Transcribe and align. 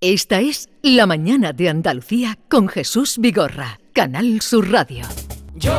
Esta 0.00 0.38
es 0.40 0.68
La 0.80 1.08
Mañana 1.08 1.52
de 1.52 1.68
Andalucía 1.68 2.38
con 2.48 2.68
Jesús 2.68 3.18
Vigorra, 3.18 3.80
Canal 3.92 4.40
Sur 4.42 4.70
Radio. 4.70 5.04
Yo 5.56 5.76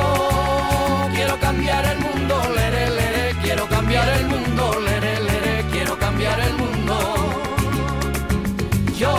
quiero 1.16 1.40
cambiar 1.40 1.86
el 1.86 2.00
mundo, 2.00 2.42
lere, 2.54 2.90
lere, 2.90 3.36
quiero 3.42 3.66
cambiar 3.70 4.10
el 4.20 4.26
mundo, 4.26 4.78
lere, 4.82 5.24
lere, 5.24 5.66
quiero 5.72 5.98
cambiar 5.98 6.38
el 6.38 6.54
mundo. 6.54 7.16
Yo 8.98 9.16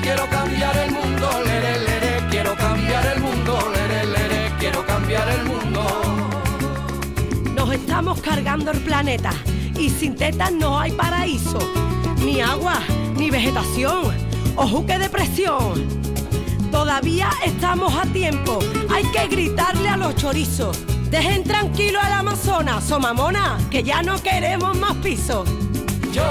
quiero 0.00 0.26
cambiar 0.30 0.74
el 0.74 0.90
mundo, 0.90 1.28
lere, 1.44 1.78
lere, 1.80 2.28
quiero 2.30 2.56
cambiar 2.56 3.06
el 3.14 3.20
mundo, 3.20 3.72
lere, 3.74 4.06
lere, 4.06 4.52
quiero 4.58 4.86
cambiar 4.86 5.28
el 5.28 5.44
mundo. 5.44 5.82
Nos 7.54 7.74
estamos 7.74 8.22
cargando 8.22 8.70
el 8.70 8.80
planeta 8.80 9.34
y 9.78 9.90
sin 9.90 10.16
tetas 10.16 10.50
no 10.50 10.78
hay 10.78 10.92
paraíso, 10.92 11.58
ni 12.24 12.40
agua 12.40 12.80
ni 13.16 13.30
vegetación. 13.30 14.14
¡Ojo 14.56 14.86
que 14.86 14.98
depresión! 14.98 15.86
Todavía 16.70 17.30
estamos 17.44 17.94
a 17.94 18.04
tiempo. 18.06 18.58
Hay 18.90 19.04
que 19.04 19.26
gritarle 19.28 19.88
a 19.88 19.96
los 19.96 20.16
chorizos. 20.16 20.78
Dejen 21.10 21.44
tranquilo 21.44 22.00
al 22.00 22.12
Amazonas, 22.12 22.84
somamona, 22.84 23.58
que 23.70 23.82
ya 23.82 24.02
no 24.02 24.20
queremos 24.22 24.76
más 24.78 24.94
pisos. 24.96 25.48
Yo 26.12 26.24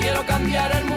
quiero 0.00 0.24
cambiar 0.26 0.74
el 0.74 0.87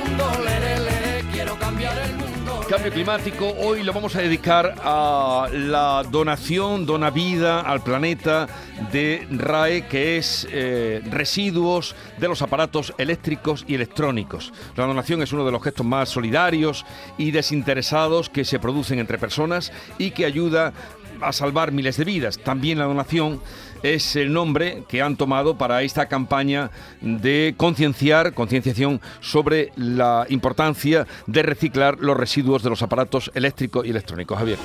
Cambio 2.72 2.94
climático, 2.94 3.54
hoy 3.60 3.84
lo 3.84 3.92
vamos 3.92 4.16
a 4.16 4.22
dedicar 4.22 4.76
a 4.82 5.50
la 5.52 6.06
donación, 6.10 6.86
dona 6.86 7.10
vida 7.10 7.60
al 7.60 7.84
planeta 7.84 8.48
de 8.94 9.28
RAE, 9.30 9.88
que 9.88 10.16
es 10.16 10.48
eh, 10.50 11.02
residuos 11.12 11.98
de 12.18 12.30
los 12.30 12.42
aparatos 12.42 12.94
eléctricos 12.98 13.66
y 13.68 13.76
electrónicos. 13.76 14.54
La 14.78 14.86
donación 14.86 15.22
es 15.22 15.34
uno 15.34 15.44
de 15.44 15.52
los 15.52 15.62
gestos 15.62 15.86
más 15.86 16.08
solidarios 16.08 16.86
y 17.18 17.32
desinteresados 17.32 18.30
que 18.30 18.46
se 18.46 18.58
producen 18.58 19.00
entre 19.00 19.18
personas 19.18 19.74
y 19.98 20.12
que 20.12 20.26
ayuda 20.26 20.72
a 21.22 21.34
salvar 21.34 21.72
miles 21.72 21.98
de 21.98 22.06
vidas. 22.06 22.38
También 22.40 22.80
la 22.80 22.86
donación 22.86 23.42
es 23.84 24.16
el 24.16 24.32
nombre 24.32 24.84
que 24.88 25.02
han 25.02 25.16
tomado 25.18 25.58
para 25.58 25.82
esta 25.82 26.08
campaña 26.08 26.72
de 27.02 27.56
concienciar, 27.58 28.34
concienciación 28.34 29.02
sobre 29.22 29.72
la 29.76 30.26
importancia 30.30 31.08
de 31.28 31.44
reciclar 31.44 31.98
los 32.00 32.18
residuos 32.18 32.64
de 32.64 32.70
los 32.70 32.82
aparatos 32.82 33.32
eléctricos 33.34 33.86
y 33.86 33.90
electrónicos. 33.90 34.38
Javier. 34.38 34.58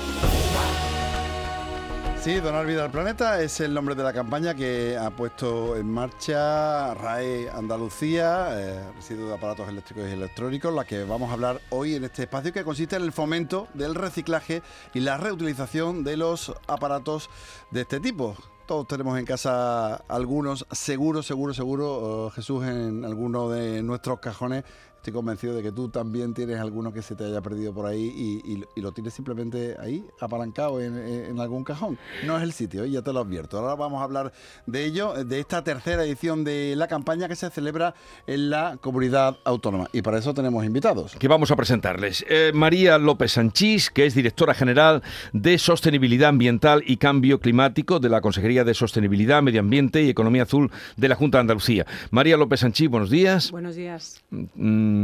Sí, 2.27 2.41
Donar 2.41 2.66
Vida 2.66 2.84
al 2.84 2.91
Planeta 2.91 3.41
es 3.41 3.60
el 3.60 3.72
nombre 3.72 3.94
de 3.94 4.02
la 4.02 4.12
campaña 4.12 4.52
que 4.52 4.98
ha 4.98 5.10
puesto 5.10 5.77
en 5.77 5.88
marcha 5.88 6.92
RAE 6.94 7.48
Andalucía, 7.50 8.48
eh, 8.50 8.92
residuos 8.96 9.28
de 9.28 9.36
aparatos 9.36 9.69
eléctricos 9.69 10.08
y 10.08 10.12
electrónicos, 10.12 10.74
la 10.74 10.84
que 10.84 11.04
vamos 11.04 11.30
a 11.30 11.34
hablar 11.34 11.60
hoy 11.70 11.94
en 11.94 12.02
este 12.02 12.24
espacio, 12.24 12.52
que 12.52 12.64
consiste 12.64 12.97
en 12.97 13.02
el 13.02 13.12
fomento 13.12 13.69
del 13.74 13.94
reciclaje 13.94 14.64
y 14.92 14.98
la 14.98 15.19
reutilización 15.19 16.02
de 16.02 16.16
los 16.16 16.52
aparatos 16.66 17.30
de 17.70 17.82
este 17.82 18.00
tipo. 18.00 18.36
Todos 18.66 18.88
tenemos 18.88 19.16
en 19.16 19.24
casa 19.24 19.94
algunos, 20.08 20.66
seguro, 20.72 21.22
seguro, 21.22 21.54
seguro, 21.54 22.27
eh, 22.27 22.30
Jesús, 22.34 22.66
en 22.66 23.04
alguno 23.04 23.50
de 23.50 23.84
nuestros 23.84 24.19
cajones. 24.19 24.64
Estoy 25.07 25.15
convencido 25.15 25.55
de 25.55 25.62
que 25.62 25.71
tú 25.71 25.89
también 25.89 26.35
tienes 26.35 26.59
alguno 26.59 26.93
que 26.93 27.01
se 27.01 27.15
te 27.15 27.23
haya 27.23 27.41
perdido 27.41 27.73
por 27.73 27.87
ahí 27.87 28.12
y, 28.45 28.53
y- 28.55 28.65
y 28.75 28.81
lo 28.81 28.91
tienes 28.91 29.15
simplemente 29.15 29.77
ahí, 29.79 30.05
apalancado 30.21 30.81
en, 30.81 30.97
en 30.99 31.39
algún 31.39 31.62
cajón. 31.62 31.97
No 32.27 32.37
es 32.37 32.43
el 32.43 32.53
sitio, 32.53 32.83
¿eh? 32.83 32.91
ya 32.91 33.03
te 33.03 33.12
lo 33.12 33.21
advierto. 33.21 33.57
Ahora 33.57 33.77
vamos 33.77 34.01
a 34.01 34.03
hablar 34.03 34.33
de 34.67 34.84
ello, 34.84 35.15
de 35.25 35.39
esta 35.39 35.62
tercera 35.62 36.03
edición 36.05 36.43
de 36.43 36.75
la 36.77 36.89
campaña 36.89 37.29
que 37.29 37.37
se 37.37 37.49
celebra 37.51 37.95
en 38.27 38.51
la 38.51 38.79
comunidad 38.81 39.37
autónoma. 39.45 39.87
Y 39.93 40.03
para 40.03 40.19
eso 40.19 40.34
tenemos 40.34 40.65
invitados. 40.65 41.15
que 41.15 41.29
vamos 41.29 41.53
a 41.53 41.57
presentarles. 41.57 42.25
Eh, 42.29 42.51
María 42.53 42.99
López 42.99 43.31
Sanchís, 43.31 43.91
que 43.91 44.07
es 44.07 44.15
directora 44.17 44.55
general 44.55 45.05
de 45.33 45.57
Sostenibilidad 45.59 46.31
Ambiental 46.31 46.83
y 46.84 46.97
Cambio 46.97 47.39
Climático 47.39 48.01
de 48.01 48.09
la 48.09 48.21
Consejería 48.21 48.65
de 48.65 48.75
Sostenibilidad, 48.75 49.41
Medio 49.41 49.61
Ambiente 49.61 50.03
y 50.03 50.09
Economía 50.09 50.43
Azul 50.43 50.69
de 50.97 51.09
la 51.09 51.15
Junta 51.15 51.39
de 51.39 51.43
Andalucía. 51.43 51.87
María 52.11 52.37
López 52.37 52.59
Sanchís, 52.59 52.89
buenos 52.89 53.09
días. 53.11 53.53
Buenos 53.53 53.77
días. 53.77 54.25
Mm, 54.31 54.96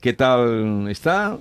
¿Qué 0.00 0.12
tal 0.12 0.88
está? 0.88 1.38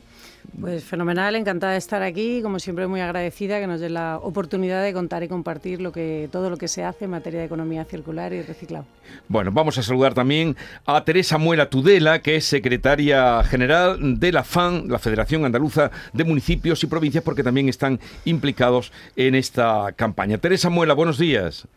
Pues 0.60 0.84
fenomenal, 0.84 1.36
encantada 1.36 1.74
de 1.74 1.80
estar 1.80 2.04
aquí, 2.04 2.42
como 2.44 2.60
siempre 2.60 2.86
muy 2.86 3.02
agradecida 3.02 3.60
que 3.60 3.66
nos 3.66 3.80
dé 3.80 3.90
la 3.90 4.20
oportunidad 4.22 4.84
de 4.84 4.94
contar 4.94 5.24
y 5.24 5.28
compartir 5.28 5.82
lo 5.82 5.92
que 5.92 6.30
todo 6.32 6.50
lo 6.50 6.58
que 6.58 6.68
se 6.68 6.84
hace 6.84 7.06
en 7.06 7.12
materia 7.12 7.40
de 7.40 7.48
economía 7.48 7.86
circular 7.86 8.34
y 8.34 8.42
reciclado. 8.42 8.86
Bueno, 9.28 9.52
vamos 9.52 9.78
a 9.78 9.84
saludar 9.84 10.14
también 10.14 10.56
a 10.86 11.04
Teresa 11.04 11.38
Muela 11.38 11.70
Tudela, 11.70 12.22
que 12.22 12.36
es 12.36 12.46
secretaria 12.46 13.44
general 13.44 14.20
de 14.20 14.32
la 14.32 14.44
FAN, 14.44 14.90
la 14.90 15.00
Federación 15.00 15.44
Andaluza 15.44 15.90
de 16.14 16.24
Municipios 16.24 16.84
y 16.84 16.88
Provincias, 16.88 17.24
porque 17.24 17.44
también 17.44 17.68
están 17.68 18.00
implicados 18.26 18.92
en 19.16 19.36
esta 19.36 19.92
campaña. 19.96 20.38
Teresa 20.38 20.70
Muela, 20.70 20.94
buenos 20.94 21.18
días. 21.18 21.68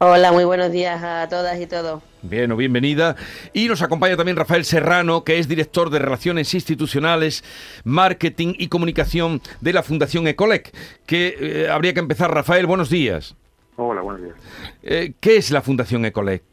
Hola, 0.00 0.30
muy 0.30 0.44
buenos 0.44 0.70
días 0.70 1.02
a 1.02 1.28
todas 1.28 1.60
y 1.60 1.66
todos. 1.66 2.04
Bien, 2.22 2.52
o 2.52 2.56
bienvenida. 2.56 3.16
Y 3.52 3.66
nos 3.66 3.82
acompaña 3.82 4.16
también 4.16 4.36
Rafael 4.36 4.64
Serrano, 4.64 5.24
que 5.24 5.40
es 5.40 5.48
director 5.48 5.90
de 5.90 5.98
Relaciones 5.98 6.54
Institucionales, 6.54 7.42
Marketing 7.82 8.54
y 8.56 8.68
Comunicación 8.68 9.40
de 9.60 9.72
la 9.72 9.82
Fundación 9.82 10.28
Ecolec. 10.28 10.72
Que 11.04 11.34
eh, 11.40 11.68
habría 11.68 11.94
que 11.94 11.98
empezar, 11.98 12.32
Rafael, 12.32 12.66
buenos 12.66 12.90
días. 12.90 13.34
Hola, 13.74 14.00
buenos 14.02 14.22
días. 14.22 14.36
Eh, 14.84 15.14
¿Qué 15.18 15.36
es 15.36 15.50
la 15.50 15.62
Fundación 15.62 16.04
Ecolec? 16.04 16.44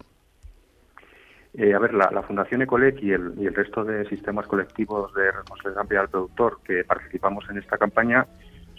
Eh, 1.54 1.72
a 1.76 1.78
ver, 1.78 1.94
la, 1.94 2.10
la 2.12 2.24
Fundación 2.24 2.64
Ecolec 2.64 2.98
y 3.04 3.12
el, 3.12 3.32
y 3.38 3.46
el 3.46 3.54
resto 3.54 3.84
de 3.84 4.10
sistemas 4.10 4.48
colectivos 4.48 5.14
de 5.14 5.32
responsabilidad 5.32 5.82
ampliada 5.82 6.04
del 6.06 6.12
productor 6.12 6.62
que 6.64 6.84
participamos 6.84 7.46
en 7.52 7.60
esta 7.60 7.78
campaña 7.78 8.26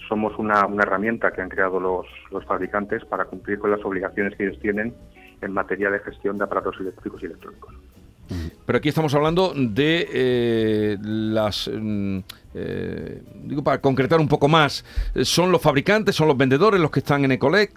somos 0.09 0.37
una, 0.39 0.67
una 0.67 0.83
herramienta 0.83 1.31
que 1.33 1.41
han 1.43 1.49
creado 1.49 1.78
los, 1.81 2.06
los 2.31 2.44
fabricantes 2.44 3.05
para 3.05 3.25
cumplir 3.25 3.59
con 3.59 3.71
las 3.71 3.84
obligaciones 3.84 4.34
que 4.37 4.47
ellos 4.47 4.59
tienen 4.61 4.94
en 5.41 5.53
materia 5.53 5.91
de 5.91 5.99
gestión 6.00 6.39
de 6.39 6.44
aparatos 6.44 6.77
eléctricos 6.81 7.22
y 7.22 7.27
electrónicos. 7.27 7.75
Pero 8.67 8.78
aquí 8.78 8.89
estamos 8.89 9.15
hablando 9.15 9.53
de 9.55 10.09
eh, 10.12 10.97
las... 11.00 11.71
mm, 11.72 12.19
eh, 12.55 13.22
digo, 13.44 13.62
para 13.62 13.81
concretar 13.81 14.19
un 14.19 14.27
poco 14.28 14.49
más, 14.49 14.84
¿son 15.22 15.53
los 15.53 15.62
fabricantes, 15.62 16.17
son 16.17 16.27
los 16.27 16.37
vendedores 16.37 16.81
los 16.81 16.91
que 16.91 17.00
están 17.00 17.25
en 17.25 17.33
Ecolec? 17.33 17.71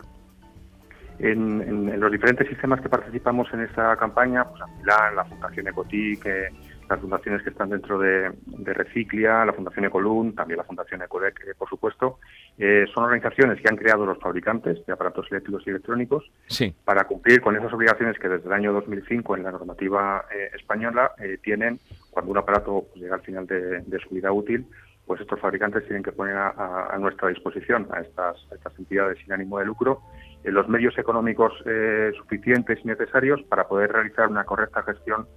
En, 1.19 1.61
en- 1.61 1.89
en 1.89 1.99
los 1.99 2.11
diferentes 2.11 2.47
sistemas 2.47 2.79
que 2.81 2.87
participamos 2.89 3.47
en 3.53 3.61
esta 3.61 3.95
campaña, 3.97 4.45
pues 4.45 4.61
Milán, 4.79 5.15
la 5.17 5.25
Fundación 5.25 5.67
Ecotic, 5.67 6.25
eh, 6.25 6.47
las 6.89 6.99
fundaciones 6.99 7.43
que 7.43 7.51
están 7.51 7.69
dentro 7.69 7.99
de, 7.99 8.31
de 8.47 8.73
Reciclia, 8.73 9.45
la 9.45 9.53
Fundación 9.53 9.85
Ecolun, 9.85 10.33
también 10.33 10.57
la 10.57 10.63
Fundación 10.63 11.01
Ecolec, 11.03 11.39
eh, 11.41 11.53
por 11.57 11.69
supuesto, 11.69 12.19
eh, 12.57 12.85
son 12.93 13.03
organizaciones 13.03 13.61
que 13.61 13.67
han 13.69 13.77
creado 13.77 14.05
los 14.05 14.17
fabricantes 14.19 14.83
de 14.85 14.93
aparatos 14.93 15.27
eléctricos 15.31 15.63
y 15.67 15.69
electrónicos 15.69 16.31
Sí. 16.47 16.73
para 16.83 17.03
cumplir 17.05 17.41
con 17.41 17.55
esas 17.55 17.71
obligaciones 17.71 18.17
que 18.17 18.27
desde 18.27 18.47
el 18.47 18.53
año 18.53 18.73
2005 18.73 19.37
en 19.37 19.43
la 19.43 19.51
normativa 19.51 20.25
eh, 20.35 20.49
española 20.55 21.11
tienen 21.43 21.79
cuando 22.09 22.31
un 22.31 22.37
aparato 22.39 22.85
pues, 22.89 23.03
llega 23.03 23.15
al 23.15 23.21
final 23.21 23.45
de, 23.45 23.81
de 23.81 23.99
su 23.99 24.09
vida 24.09 24.31
útil, 24.31 24.65
pues 25.05 25.21
estos 25.21 25.39
fabricantes 25.39 25.83
tienen 25.85 26.03
que 26.03 26.11
poner 26.11 26.35
a, 26.35 26.87
a- 26.91 26.97
nuestra 26.97 27.29
disposición 27.29 27.87
a 27.91 27.99
estas, 28.01 28.35
a 28.51 28.55
estas 28.55 28.77
entidades 28.79 29.17
sin 29.23 29.31
ánimo 29.31 29.59
de 29.59 29.65
lucro 29.65 30.01
los 30.43 30.67
medios 30.69 30.97
económicos 30.97 31.51
eh, 31.65 32.11
suficientes 32.17 32.79
y 32.83 32.87
necesarios 32.87 33.41
para 33.49 33.67
poder 33.67 33.91
realizar 33.91 34.27
una 34.29 34.45
correcta 34.45 34.81
gestión 34.83 35.27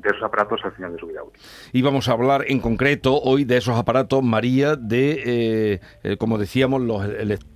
de 0.00 0.10
esos 0.10 0.22
aparatos 0.22 0.60
al 0.64 0.72
final 0.72 0.92
de 0.92 0.98
su 0.98 1.06
vida 1.06 1.22
útil. 1.22 1.40
Y 1.72 1.82
vamos 1.82 2.08
a 2.08 2.12
hablar 2.12 2.44
en 2.48 2.60
concreto 2.60 3.20
hoy 3.20 3.44
de 3.44 3.56
esos 3.56 3.76
aparatos, 3.76 4.22
María, 4.22 4.76
de, 4.76 5.22
eh, 5.24 5.80
eh, 6.02 6.16
como 6.16 6.38
decíamos, 6.38 6.82
los 6.82 7.04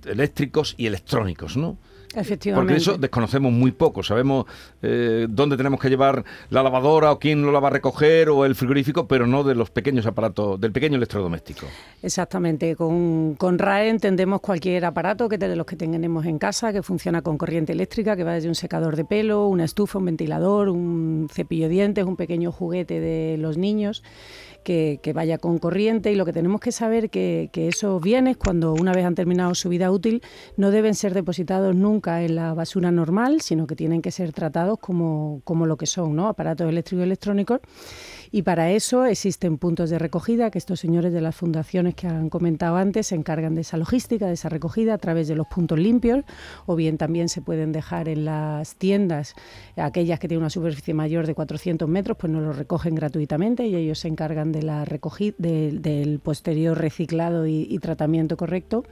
eléctricos 0.05 0.75
y 0.77 0.87
electrónicos, 0.87 1.57
¿no? 1.57 1.77
Efectivamente. 2.15 2.73
Porque 2.73 2.73
de 2.73 2.79
eso 2.79 2.97
desconocemos 2.97 3.51
muy 3.51 3.71
poco. 3.71 4.03
Sabemos 4.03 4.45
eh, 4.81 5.27
dónde 5.29 5.57
tenemos 5.57 5.79
que 5.79 5.89
llevar 5.89 6.23
la 6.49 6.63
lavadora 6.63 7.11
o 7.11 7.19
quién 7.19 7.41
lo 7.41 7.51
la 7.51 7.59
va 7.59 7.69
a 7.69 7.71
recoger 7.71 8.29
o 8.29 8.45
el 8.45 8.55
frigorífico, 8.55 9.07
pero 9.07 9.27
no 9.27 9.43
de 9.43 9.55
los 9.55 9.69
pequeños 9.69 10.05
aparatos, 10.05 10.59
del 10.59 10.71
pequeño 10.71 10.97
electrodoméstico. 10.97 11.67
Exactamente. 12.03 12.75
Con, 12.75 13.35
con 13.35 13.59
RAE 13.59 13.89
entendemos 13.89 14.41
cualquier 14.41 14.85
aparato 14.85 15.29
que 15.29 15.37
de 15.37 15.55
los 15.55 15.65
que 15.65 15.75
tenemos 15.75 16.25
en 16.25 16.37
casa, 16.37 16.73
que 16.73 16.83
funciona 16.83 17.21
con 17.21 17.37
corriente 17.37 17.71
eléctrica, 17.71 18.15
que 18.15 18.23
va 18.23 18.33
desde 18.33 18.49
un 18.49 18.55
secador 18.55 18.95
de 18.95 19.05
pelo, 19.05 19.47
una 19.47 19.65
estufa, 19.65 19.99
un 19.99 20.05
ventilador, 20.05 20.69
un 20.69 21.29
cepillo 21.31 21.67
de 21.67 21.69
dientes, 21.69 22.05
un 22.05 22.15
pequeño 22.15 22.51
juguete 22.51 22.99
de 22.99 23.37
los 23.37 23.57
niños. 23.57 24.03
Que, 24.63 24.99
que 25.01 25.11
vaya 25.11 25.39
con 25.39 25.57
corriente 25.57 26.11
y 26.11 26.15
lo 26.15 26.23
que 26.23 26.33
tenemos 26.33 26.61
que 26.61 26.71
saber 26.71 27.09
que, 27.09 27.49
que 27.51 27.67
esos 27.67 27.99
bienes 27.99 28.37
cuando 28.37 28.73
una 28.73 28.93
vez 28.93 29.05
han 29.05 29.15
terminado 29.15 29.55
su 29.55 29.69
vida 29.69 29.89
útil 29.89 30.21
no 30.55 30.69
deben 30.69 30.93
ser 30.93 31.15
depositados 31.15 31.75
nunca 31.75 32.21
en 32.23 32.35
la 32.35 32.53
basura 32.53 32.91
normal 32.91 33.41
sino 33.41 33.65
que 33.65 33.75
tienen 33.75 34.03
que 34.03 34.11
ser 34.11 34.33
tratados 34.33 34.77
como, 34.77 35.41
como 35.45 35.65
lo 35.65 35.77
que 35.77 35.87
son 35.87 36.15
¿no? 36.15 36.27
aparatos 36.27 36.69
eléctricos 36.69 37.01
y 37.01 37.05
electrónicos 37.05 37.59
Y 38.33 38.43
para 38.43 38.71
eso 38.71 39.05
existen 39.05 39.57
puntos 39.57 39.89
de 39.89 39.99
recogida 39.99 40.51
que 40.51 40.57
estos 40.57 40.79
señores 40.79 41.11
de 41.11 41.19
las 41.19 41.35
fundaciones 41.35 41.95
que 41.95 42.07
han 42.07 42.29
comentado 42.29 42.77
antes 42.77 43.07
se 43.07 43.15
encargan 43.15 43.55
de 43.55 43.61
esa 43.61 43.75
logística, 43.75 44.25
de 44.27 44.33
esa 44.33 44.47
recogida 44.47 44.93
a 44.93 44.97
través 44.97 45.27
de 45.27 45.35
los 45.35 45.47
puntos 45.47 45.77
limpios, 45.77 46.23
o 46.65 46.77
bien 46.77 46.97
también 46.97 47.27
se 47.27 47.41
pueden 47.41 47.73
dejar 47.73 48.07
en 48.07 48.23
las 48.23 48.75
tiendas, 48.75 49.35
aquellas 49.75 50.17
que 50.19 50.29
tienen 50.29 50.43
una 50.43 50.49
superficie 50.49 50.93
mayor 50.93 51.27
de 51.27 51.35
400 51.35 51.89
metros, 51.89 52.15
pues 52.17 52.31
nos 52.31 52.41
lo 52.41 52.53
recogen 52.53 52.95
gratuitamente 52.95 53.67
y 53.67 53.75
ellos 53.75 53.99
se 53.99 54.07
encargan 54.07 54.53
de 54.53 54.63
la 54.63 54.85
recogida, 54.85 55.35
del 55.37 56.19
posterior 56.23 56.77
reciclado 56.77 57.47
y, 57.47 57.77
tratamiento 57.81 58.37
correcto, 58.37 58.85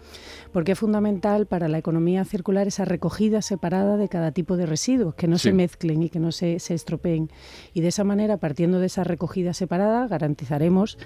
porque 0.52 0.72
es 0.72 0.80
fundamental 0.80 1.46
para 1.46 1.68
la 1.68 1.78
economía 1.78 2.26
circular 2.26 2.68
esa 2.68 2.84
recogida 2.84 3.42
separada 3.42 3.98
de 3.98 4.10
cada 4.10 4.32
tipo 4.32 4.58
de 4.58 4.66
residuos, 4.66 5.14
que 5.14 5.28
no 5.28 5.38
se 5.38 5.54
mezclen 5.54 6.02
y 6.02 6.10
que 6.10 6.20
no 6.20 6.32
se, 6.32 6.60
se 6.60 6.74
estropeen. 6.74 7.30
Y 7.74 7.82
de 7.82 7.90
esa 7.90 8.04
manera, 8.04 8.38
partiendo 8.38 8.80
de 8.80 8.88
esa 8.88 9.04
recogida 9.04 9.29
separada, 9.54 10.08
garantizaremos 10.08 10.98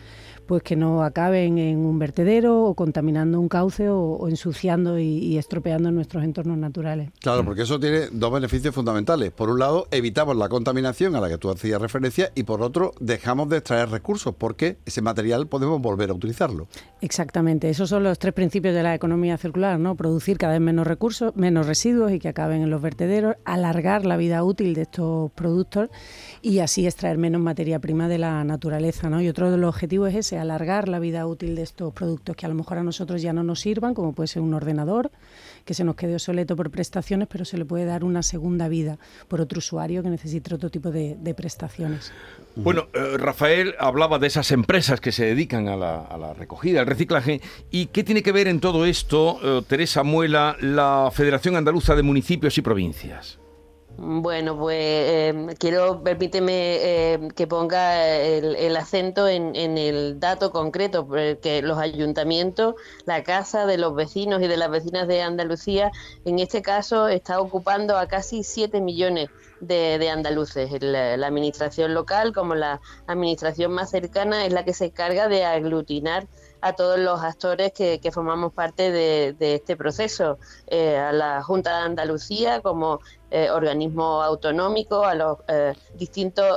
pues 0.45 0.63
que 0.63 0.75
no 0.75 1.03
acaben 1.03 1.57
en 1.57 1.79
un 1.79 1.99
vertedero 1.99 2.63
o 2.63 2.75
contaminando 2.75 3.39
un 3.39 3.47
cauce 3.47 3.89
o, 3.89 4.27
ensuciando 4.27 4.99
y, 4.99 5.37
estropeando 5.37 5.91
nuestros 5.91 6.23
entornos 6.23 6.57
naturales. 6.57 7.09
Claro, 7.21 7.45
porque 7.45 7.63
eso 7.63 7.79
tiene 7.79 8.07
dos 8.11 8.31
beneficios 8.31 8.75
fundamentales. 8.75 9.31
Por 9.31 9.49
un 9.49 9.59
lado, 9.59 9.87
evitamos 9.91 10.35
la 10.35 10.49
contaminación 10.49 11.15
a 11.15 11.21
la 11.21 11.29
que 11.29 11.37
tú 11.37 11.49
hacías 11.49 11.81
referencia 11.81 12.31
y 12.35 12.43
por 12.43 12.61
otro, 12.61 12.93
dejamos 12.99 13.49
de 13.49 13.57
extraer 13.57 13.89
recursos 13.89 14.35
porque 14.35 14.77
ese 14.85 15.01
material 15.01 15.47
podemos 15.47 15.81
volver 15.81 16.09
a 16.09 16.13
utilizarlo. 16.13 16.67
Exactamente, 17.01 17.69
esos 17.69 17.89
son 17.89 18.03
los 18.03 18.19
tres 18.19 18.33
principios 18.33 18.75
de 18.75 18.83
la 18.83 18.95
economía 18.95 19.37
circular, 19.37 19.79
¿no? 19.79 19.95
Producir 19.95 20.37
cada 20.37 20.53
vez 20.53 20.61
menos 20.61 20.87
recursos, 20.87 21.35
menos 21.35 21.67
residuos 21.67 22.11
y 22.11 22.19
que 22.19 22.29
acaben 22.29 22.61
en 22.61 22.69
los 22.69 22.81
vertederos, 22.81 23.35
alargar 23.45 24.05
la 24.05 24.17
vida 24.17 24.43
útil 24.43 24.73
de 24.73 24.83
estos 24.83 25.31
productos 25.31 25.89
y 26.45 26.59
así 26.59 26.85
extraer 26.85 27.17
menos 27.17 27.41
materia 27.41 27.79
prima 27.79 28.09
de 28.09 28.17
la 28.17 28.43
naturaleza, 28.43 29.09
¿no? 29.09 29.21
Y 29.21 29.29
otro 29.29 29.49
de 29.49 29.55
los 29.55 29.69
objetivos 29.69 30.09
es 30.09 30.15
ese 30.15 30.37
alargar 30.37 30.89
la 30.89 30.99
vida 30.99 31.25
útil 31.25 31.55
de 31.55 31.61
estos 31.61 31.93
productos 31.93 32.35
que 32.35 32.45
a 32.45 32.49
lo 32.49 32.55
mejor 32.55 32.77
a 32.77 32.83
nosotros 32.83 33.21
ya 33.21 33.31
no 33.31 33.43
nos 33.43 33.61
sirvan, 33.61 33.93
como 33.93 34.11
puede 34.11 34.27
ser 34.27 34.41
un 34.41 34.53
ordenador, 34.53 35.09
que 35.63 35.73
se 35.73 35.85
nos 35.85 35.95
quede 35.95 36.15
obsoleto 36.15 36.57
por 36.57 36.69
prestaciones, 36.69 37.29
pero 37.31 37.45
se 37.45 37.57
le 37.57 37.63
puede 37.63 37.85
dar 37.85 38.03
una 38.03 38.23
segunda 38.23 38.67
vida 38.67 38.99
por 39.29 39.39
otro 39.39 39.59
usuario 39.59 40.03
que 40.03 40.09
necesite 40.09 40.53
otro 40.53 40.69
tipo 40.69 40.91
de, 40.91 41.33
prestaciones. 41.33 42.11
Bueno, 42.57 42.87
eh, 42.93 43.17
Rafael 43.17 43.73
hablaba 43.79 44.19
de 44.19 44.27
esas 44.27 44.51
empresas 44.51 44.99
que 44.99 45.13
se 45.13 45.23
dedican 45.23 45.69
a 45.69 45.77
la, 45.77 46.33
recogida, 46.33 46.81
al 46.81 46.87
reciclaje. 46.87 47.39
¿Y 47.71 47.85
qué 47.85 48.03
tiene 48.03 48.21
que 48.21 48.33
ver 48.33 48.49
en 48.49 48.59
todo 48.59 48.85
esto, 48.85 49.39
eh, 49.41 49.61
Teresa 49.65 50.03
Muela, 50.03 50.57
la 50.59 51.09
Federación 51.13 51.55
Andaluza 51.55 51.95
de 51.95 52.03
Municipios 52.03 52.57
y 52.57 52.61
Provincias? 52.61 53.39
Bueno, 53.95 54.57
pues 54.57 54.77
em, 54.79 55.47
quiero, 55.55 56.03
permíteme 56.03 57.13
em, 57.13 57.29
que 57.29 57.45
ponga 57.45 58.07
el, 58.07 58.75
acento 58.75 59.27
en, 59.27 59.55
el 59.55 60.19
dato 60.19 60.51
concreto, 60.51 61.07
que 61.07 61.61
los 61.61 61.77
ayuntamientos, 61.77 62.75
la 63.05 63.23
casa 63.23 63.67
de 63.67 63.77
los 63.77 63.93
vecinos 63.93 64.41
y 64.41 64.47
de 64.47 64.57
las 64.57 64.71
vecinas 64.71 65.07
de 65.07 65.21
Andalucía, 65.21 65.91
en 66.25 66.39
este 66.39 66.63
caso 66.63 67.07
está 67.07 67.39
ocupando 67.39 67.95
a 67.97 68.07
casi 68.07 68.43
7 68.43 68.81
millones 68.81 69.29
de, 69.59 70.09
andaluces. 70.09 70.71
La, 70.81 71.15
la, 71.15 71.27
administración 71.27 71.93
local, 71.93 72.33
como 72.33 72.55
la 72.55 72.81
administración 73.05 73.71
más 73.73 73.91
cercana, 73.91 74.45
es 74.45 74.53
la 74.53 74.65
que 74.65 74.73
se 74.73 74.85
encarga 74.85 75.27
de 75.27 75.45
aglutinar 75.45 76.27
a 76.63 76.71
todos 76.73 76.97
los 76.97 77.21
actores 77.21 77.73
que, 77.73 77.99
formamos 78.13 78.53
parte 78.53 78.89
de, 78.89 79.35
este 79.39 79.75
proceso, 79.75 80.39
eh, 80.67 80.95
a 80.97 81.11
la 81.11 81.43
Junta 81.43 81.77
de 81.77 81.83
Andalucía 81.83 82.61
como 82.61 83.01
eh, 83.31 83.49
organismo 83.49 84.21
autonómico, 84.21 85.03
a 85.03 85.13
los 85.13 85.39
eh, 85.49 85.73
distintos 85.95 86.55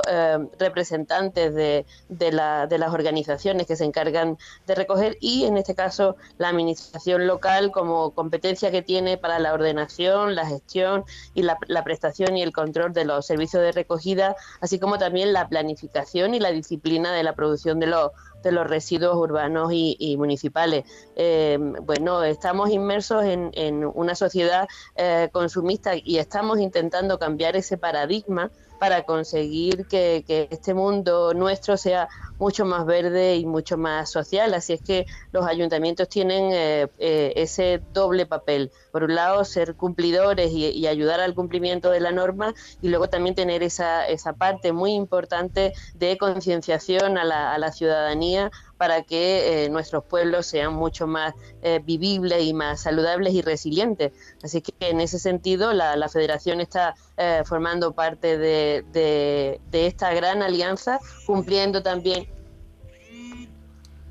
representantes 0.57 1.53
de, 1.53 1.85
las 2.31 2.93
organizaciones 2.93 3.67
que 3.67 3.75
se 3.75 3.83
encargan 3.83 4.37
de 4.65 4.75
recoger 4.75 5.17
y 5.19 5.43
en 5.43 5.57
este 5.57 5.75
caso 5.75 6.15
la 6.37 6.49
administración 6.49 7.27
local 7.27 7.71
como 7.71 8.11
competencia 8.11 8.71
que 8.71 8.81
tiene 8.81 9.17
para 9.17 9.39
la 9.39 9.53
ordenación, 9.53 10.35
la 10.35 10.45
gestión 10.45 11.03
y 11.33 11.41
la, 11.41 11.57
la 11.67 11.83
prestación 11.83 12.37
y 12.37 12.43
el 12.43 12.53
control 12.53 12.93
de 12.93 13.03
los 13.03 13.25
servicios 13.25 13.61
de 13.61 13.73
recogida, 13.73 14.37
así 14.61 14.79
como 14.79 14.97
también 14.97 15.33
la 15.33 15.49
planificación 15.49 16.33
y 16.33 16.39
la 16.39 16.51
disciplina 16.51 17.11
de 17.11 17.23
la 17.23 17.33
producción 17.33 17.79
de 17.81 17.87
los 17.87 18.11
de 18.47 18.53
los 18.53 18.67
residuos 18.67 19.15
urbanos 19.15 19.71
y, 19.73 20.15
municipales. 20.17 20.85
Eh, 21.15 21.57
bueno, 21.83 22.23
estamos 22.23 22.69
inmersos 22.69 23.23
en, 23.25 23.85
una 23.85 24.15
sociedad 24.15 24.67
eh, 24.95 25.29
consumista 25.31 25.91
y 25.95 26.17
estamos 26.17 26.59
intentando 26.59 27.19
cambiar 27.19 27.55
ese 27.55 27.77
paradigma 27.77 28.49
para 28.79 29.03
conseguir 29.03 29.85
que, 29.87 30.23
este 30.49 30.73
mundo 30.73 31.33
nuestro 31.33 31.77
sea 31.77 32.07
mucho 32.37 32.65
más 32.65 32.85
verde 32.85 33.35
y 33.35 33.45
mucho 33.45 33.77
más 33.77 34.09
social. 34.09 34.53
Así 34.53 34.73
es 34.73 34.81
que 34.81 35.05
los 35.31 35.45
ayuntamientos 35.45 36.07
tienen 36.09 36.51
eh, 36.53 36.87
eh, 36.99 37.33
ese 37.35 37.81
doble 37.93 38.25
papel. 38.25 38.71
Por 38.97 39.03
un 39.03 39.13
lado, 39.13 39.45
ser 39.45 39.75
cumplidores 39.75 40.51
y, 40.51 40.87
ayudar 40.87 41.19
al 41.19 41.35
cumplimiento 41.35 41.91
de 41.91 41.99
la 41.99 42.11
norma 42.11 42.55
y 42.81 42.89
luego 42.89 43.09
también 43.09 43.35
tener 43.35 43.61
esa, 43.61 44.07
esa 44.07 44.33
parte 44.33 44.73
muy 44.73 44.93
importante 44.93 45.73
de 45.93 46.17
concienciación 46.17 47.19
a 47.19 47.23
la, 47.23 47.53
a 47.53 47.59
la 47.59 47.71
ciudadanía 47.71 48.49
para 48.77 49.03
que 49.03 49.65
eh, 49.65 49.69
nuestros 49.69 50.03
pueblos 50.03 50.47
sean 50.47 50.73
mucho 50.73 51.05
más 51.05 51.35
eh, 51.61 51.79
vivibles 51.83 52.43
y 52.43 52.55
más 52.55 52.81
saludables 52.81 53.33
y 53.33 53.43
resilientes. 53.43 54.13
Así 54.41 54.61
que 54.61 54.73
en 54.79 54.99
ese 54.99 55.19
sentido 55.19 55.73
la, 55.73 56.09
federación 56.09 56.59
está 56.59 56.95
eh, 57.17 57.43
formando 57.45 57.91
parte 57.91 58.39
de, 58.39 58.83
de, 58.91 59.87
esta 59.87 60.11
gran 60.13 60.41
alianza, 60.41 60.99
cumpliendo 61.27 61.83
también 61.83 62.27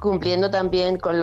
cumpliendo 0.06 0.52
también 0.52 0.98
con, 0.98 1.20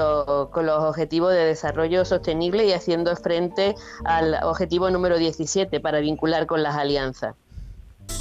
con, 0.52 0.66
los 0.66 0.84
objetivos 0.84 1.32
de 1.32 1.46
desarrollo 1.46 2.04
sostenible 2.04 2.66
y 2.66 2.74
haciendo 2.74 3.16
frente 3.16 3.76
al 4.04 4.36
objetivo 4.44 4.90
número 4.90 5.18
17 5.18 5.80
para 5.80 6.02
vincular 6.02 6.48
con 6.48 6.62
las 6.64 6.76
alianzas. 6.76 7.36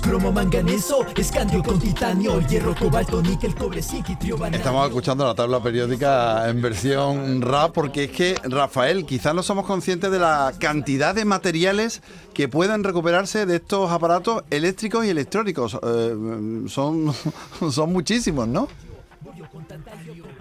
Cromo, 0.03 0.31
manganeso, 0.31 1.05
escandio 1.17 1.65
con 1.65 1.81
titanio, 1.81 2.41
hierro, 2.43 2.77
cobalto, 2.77 3.21
níquel, 3.21 3.57
cobre, 3.57 3.81
Estamos 3.81 4.87
escuchando 4.87 5.25
la 5.27 5.35
tabla 5.35 5.61
periódica 5.61 6.49
en 6.49 6.63
versión 6.63 7.43
rap 7.43 7.73
porque 7.73 8.05
es 8.05 8.13
que, 8.13 8.37
Rafael, 8.45 9.05
quizás 9.05 9.35
no 9.35 9.43
somos 9.43 9.67
conscientes 9.67 10.13
de 10.13 10.21
la 10.21 10.53
cantidad 10.61 11.13
de 11.13 11.25
materiales 11.25 12.03
que 12.35 12.47
puedan 12.47 12.85
recuperarse 12.85 13.47
de 13.47 13.57
estos 13.57 13.91
aparatos 13.91 14.45
eléctricos 14.51 15.05
y 15.05 15.11
electrónicos. 15.11 15.77
Eh, 15.83 16.65
son, 16.69 17.13
son 17.73 17.93
muchísimos, 17.93 18.47
¿no? 18.47 18.69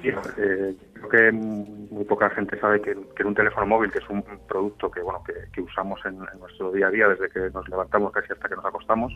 Eh, 0.04 0.76
creo 0.94 1.10
que 1.10 1.32
muy 1.32 2.04
poca 2.06 2.30
gente 2.32 2.60
sabe 2.60 2.82
que, 2.82 2.92
en 2.92 3.28
un 3.28 3.36
teléfono 3.36 3.66
móvil, 3.66 3.92
que 3.92 4.00
es 4.00 4.10
un 4.10 4.24
producto 4.48 4.90
que 4.90 5.02
bueno 5.02 5.24
que, 5.24 5.62
usamos 5.62 6.00
en, 6.06 6.18
nuestro 6.40 6.72
día 6.72 6.88
a 6.88 6.92
día 6.92 7.08
desde 7.08 7.30
que 7.30 7.50
nos 7.52 7.68
levantamos 7.70 8.12
casi 8.12 8.34
hasta 8.34 8.50
que 8.50 8.56
nos 8.56 8.66
acostamos, 8.66 9.14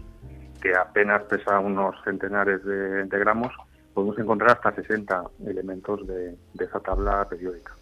que 0.62 0.76
apenas 0.76 1.24
pesa 1.24 1.60
unos 1.60 1.96
centenares 2.04 2.64
de, 2.64 3.08
gramos, 3.10 3.54
podemos 3.94 4.18
encontrar 4.20 4.52
hasta 4.52 4.74
60 4.76 5.24
elementos 5.48 6.06
de 6.08 6.38
esa 6.60 6.80
tabla 6.80 7.26
periódica. 7.28 7.74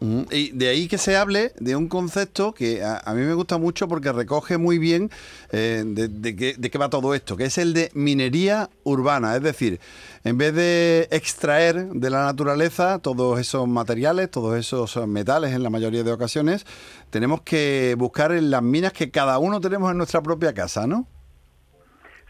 Y 0.00 0.50
de 0.52 0.68
ahí 0.68 0.88
que 0.88 0.98
se 0.98 1.16
hable 1.16 1.52
de 1.58 1.76
un 1.76 1.88
concepto 1.88 2.52
que 2.52 2.82
a, 2.82 3.12
mí 3.14 3.22
me 3.22 3.34
gusta 3.34 3.58
mucho 3.58 3.88
porque 3.88 4.12
recoge 4.12 4.58
muy 4.58 4.78
bien 4.78 5.10
eh, 5.52 5.82
de, 5.84 6.36
qué, 6.36 6.78
va 6.78 6.90
todo 6.90 7.14
esto, 7.14 7.36
que 7.36 7.44
es 7.44 7.58
el 7.58 7.74
de 7.74 7.90
minería 7.94 8.68
urbana. 8.82 9.34
Es 9.36 9.42
decir, 9.42 9.80
en 10.24 10.38
vez 10.38 10.54
de 10.54 11.08
extraer 11.10 11.76
de 11.76 12.10
la 12.10 12.24
naturaleza 12.24 12.98
todos 12.98 13.38
esos 13.38 13.66
materiales, 13.68 14.30
todos 14.30 14.56
esos 14.58 15.06
metales 15.06 15.52
en 15.54 15.62
la 15.62 15.70
mayoría 15.70 16.02
de 16.02 16.12
ocasiones, 16.12 16.66
tenemos 17.10 17.42
que 17.42 17.94
buscar 17.98 18.32
en 18.32 18.50
las 18.50 18.62
minas 18.62 18.92
que 18.92 19.10
cada 19.10 19.38
uno 19.38 19.60
tenemos 19.60 19.90
en 19.90 19.98
nuestra 19.98 20.20
propia 20.20 20.52
casa, 20.52 20.86
¿no? 20.86 21.06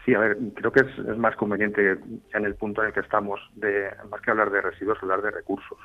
Sí, 0.05 0.13
a 0.13 0.19
ver, 0.19 0.37
creo 0.53 0.71
que 0.71 0.81
es, 0.81 1.17
más 1.17 1.35
conveniente 1.35 1.97
en 2.33 2.45
el 2.45 2.53
punto 2.55 2.81
en 2.81 2.87
el 2.87 2.93
que 2.93 2.99
estamos, 2.99 3.39
de 3.55 3.89
más 4.11 4.21
que 4.21 4.29
hablar 4.29 4.51
de 4.51 4.61
residuos, 4.61 4.99
hablar 5.01 5.23
de 5.23 5.31
recursos. 5.31 5.79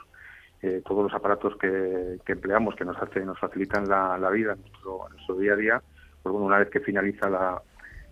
Eh, 0.62 0.83
todos 0.87 1.05
los 1.05 1.14
aparatos 1.14 1.57
que, 1.57 2.19
empleamos, 2.26 2.76
que 2.76 2.85
nos 2.85 2.97
hacen, 2.99 3.25
nos 3.25 3.38
facilitan 3.38 3.88
la, 3.88 4.31
vida 4.31 4.52
en 4.52 4.61
nuestro, 4.61 5.35
día 5.38 5.55
a 5.55 5.57
día, 5.57 5.83
pues 6.23 6.33
bueno, 6.33 6.47
una 6.47 6.59
vez 6.59 6.69
que 6.69 6.81
finaliza 6.81 7.31
la, 7.31 7.62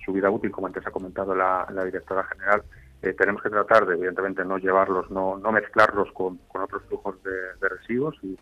su 0.03 0.15
vida 0.15 0.31
útil, 0.31 0.51
como 0.51 0.67
antes 0.67 0.87
ha 0.87 0.91
comentado 0.91 1.35
la, 1.35 1.67
directora 1.85 2.25
general, 2.25 2.63
eh, 3.03 3.13
tenemos 3.13 3.43
que 3.43 3.51
tratar 3.51 3.87
de, 3.87 3.95
evidentemente, 3.97 4.47
no 4.47 4.57
llevarlos, 4.57 5.11
no, 5.11 5.37
no 5.37 5.53
mezclarlos 5.53 6.11
con, 6.13 6.41
otros 6.49 6.83
flujos 6.89 7.23
de, 7.23 7.69
residuos 7.69 8.17
y, 8.23 8.39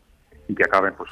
que 0.54 0.62
acaben, 0.62 0.94
pues, 0.94 1.10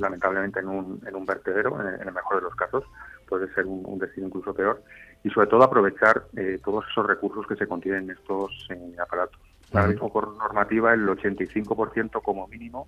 lamentablemente, 0.00 0.60
en 0.60 0.68
un, 0.68 1.02
en 1.04 1.16
un 1.16 1.26
vertedero, 1.26 1.80
en, 1.80 2.06
el 2.06 2.14
mejor 2.14 2.36
de 2.36 2.42
los 2.42 2.54
casos, 2.54 2.84
puede 3.28 3.52
ser 3.52 3.66
un, 3.66 3.98
destino 3.98 4.28
incluso 4.28 4.54
peor, 4.54 4.80
y 5.24 5.30
sobre 5.30 5.48
todo 5.48 5.64
aprovechar 5.64 6.26
eh, 6.36 6.60
todos 6.62 6.84
esos 6.88 7.04
recursos 7.04 7.44
que 7.48 7.56
se 7.56 7.66
contienen 7.66 8.04
en 8.04 8.10
estos 8.16 8.68
aparatos. 9.00 9.51
Ahora 9.72 9.88
mismo 9.88 10.12
por 10.12 10.36
normativa 10.36 10.92
el 10.92 11.06
85% 11.06 12.22
como 12.22 12.46
mínimo 12.46 12.86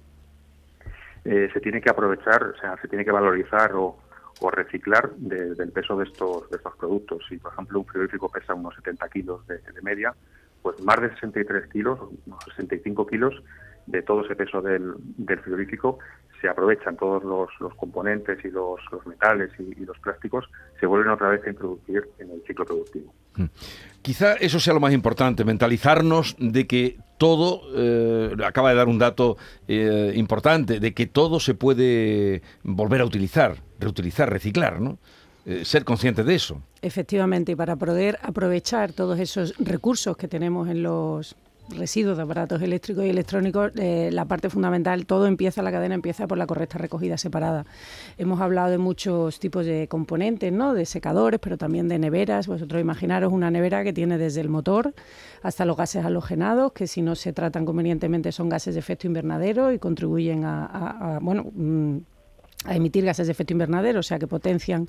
eh, 1.25 1.49
se 1.53 1.61
tiene 1.61 1.81
que 1.81 1.91
aprovechar, 1.91 2.43
o 2.45 2.57
sea, 2.59 2.77
se 2.81 2.89
tiene 2.89 3.05
que 3.05 3.11
valorizar 3.11 3.73
o, 3.75 3.97
o 4.41 4.51
reciclar 4.51 5.11
del 5.17 5.73
peso 5.73 5.97
de 5.97 6.05
estos, 6.05 6.51
de 6.51 6.57
estos 6.57 6.77
productos. 6.77 7.23
Si, 7.29 7.39
por 7.39 7.53
ejemplo, 7.53 7.81
un 7.81 7.87
frigorífico 7.87 8.29
pesa 8.29 8.55
unos 8.55 8.75
70 8.77 9.09
kilos 9.09 9.47
de, 9.47 9.61
media, 9.83 10.15
pues 10.63 10.81
más 10.83 11.01
de 11.01 11.11
63 11.11 11.69
kilos, 11.69 11.99
unos 12.27 12.45
65 12.57 13.07
kilos 13.07 13.43
de 13.87 14.03
todo 14.03 14.25
ese 14.25 14.35
peso 14.35 14.61
del, 14.63 14.95
del 14.99 15.39
frigorífico 15.41 15.99
se 16.45 16.51
aprovechan 16.51 16.97
todos 16.99 17.25
los, 17.25 17.75
componentes 17.75 18.45
y 18.45 18.51
los, 18.51 18.79
metales 19.07 19.51
y, 19.59 19.83
los 19.87 19.99
plásticos, 20.01 20.45
se 20.79 20.85
vuelven 20.85 21.13
otra 21.13 21.31
vez 21.31 21.43
a 21.47 21.49
introducir 21.49 22.07
en 22.19 22.33
el 22.33 22.43
ciclo 22.47 22.67
productivo. 22.67 23.15
Mm. 23.37 23.45
Quizá 24.03 24.35
eso 24.35 24.61
sea 24.61 24.75
lo 24.75 24.81
más 24.81 24.93
importante, 24.93 25.45
mentalizarnos 25.45 26.37
de 26.39 26.67
que 26.67 26.99
todo, 27.17 27.63
eh, 27.75 28.35
acaba 28.45 28.69
de 28.69 28.77
dar 28.77 28.89
un 28.89 28.99
dato 28.99 29.39
eh, 29.67 30.13
importante, 30.15 30.79
de 30.79 30.93
que 30.93 31.07
todo 31.07 31.41
se 31.41 31.55
puede 31.55 32.43
volver 32.63 33.01
a 33.01 33.07
utilizar, 33.07 33.63
reutilizar, 33.81 34.31
reciclar, 34.31 34.81
¿no? 34.81 34.99
Eh, 35.47 35.65
ser 35.65 35.85
conscientes 35.85 36.25
de 36.27 36.35
eso. 36.35 36.61
Efectivamente, 36.83 37.53
y 37.53 37.55
para 37.55 37.77
poder 37.77 38.19
aprovechar 38.23 38.93
todos 38.93 39.19
esos 39.19 39.55
recursos 39.59 40.17
que 40.17 40.29
tenemos 40.29 40.69
en 40.69 40.83
los 40.83 41.37
residuos 41.71 42.17
de 42.17 42.23
aparatos 42.23 42.63
eléctricos 42.63 43.05
y 43.05 43.09
electrónicos, 43.09 43.73
eh, 43.77 44.11
la 44.13 44.25
parte 44.27 44.51
fundamental, 44.51 45.07
todo 45.07 45.27
empieza, 45.27 45.63
la 45.63 45.73
cadena 45.73 45.95
empieza 45.95 46.27
por 46.27 46.39
la 46.39 46.47
correcta 46.47 46.79
recogida 46.79 47.17
separada. 47.19 47.67
Hemos 48.19 48.41
hablado 48.41 48.71
de 48.71 48.79
muchos 48.79 49.39
tipos 49.39 49.67
de 49.67 49.89
componentes, 49.89 50.53
¿no? 50.53 50.75
de 50.75 50.87
secadores, 50.87 51.41
pero 51.41 51.57
también 51.57 51.89
de 51.89 51.99
neveras. 51.99 52.47
Vosotros 52.47 52.81
imaginaros 52.81 53.33
una 53.33 53.51
nevera 53.51 53.85
que 53.85 53.93
tiene 53.93 54.19
desde 54.19 54.41
el 54.41 54.49
motor 54.49 54.95
hasta 55.43 55.65
los 55.65 55.77
gases 55.77 56.05
halogenados, 56.05 56.73
que 56.73 56.87
si 56.87 57.03
no 57.03 57.15
se 57.15 57.33
tratan 57.33 57.65
convenientemente 57.65 58.33
son 58.33 58.49
gases 58.49 58.75
de 58.75 58.81
efecto 58.81 59.07
invernadero 59.07 59.73
y 59.73 59.79
contribuyen 59.79 60.45
a, 60.45 61.19
bueno, 61.21 61.45
mm, 61.55 61.99
a 62.65 62.75
emitir 62.75 63.05
gases 63.05 63.27
de 63.27 63.33
efecto 63.33 63.53
invernadero, 63.53 64.01
o 64.01 64.03
sea 64.03 64.19
que 64.19 64.27
potencian 64.27 64.89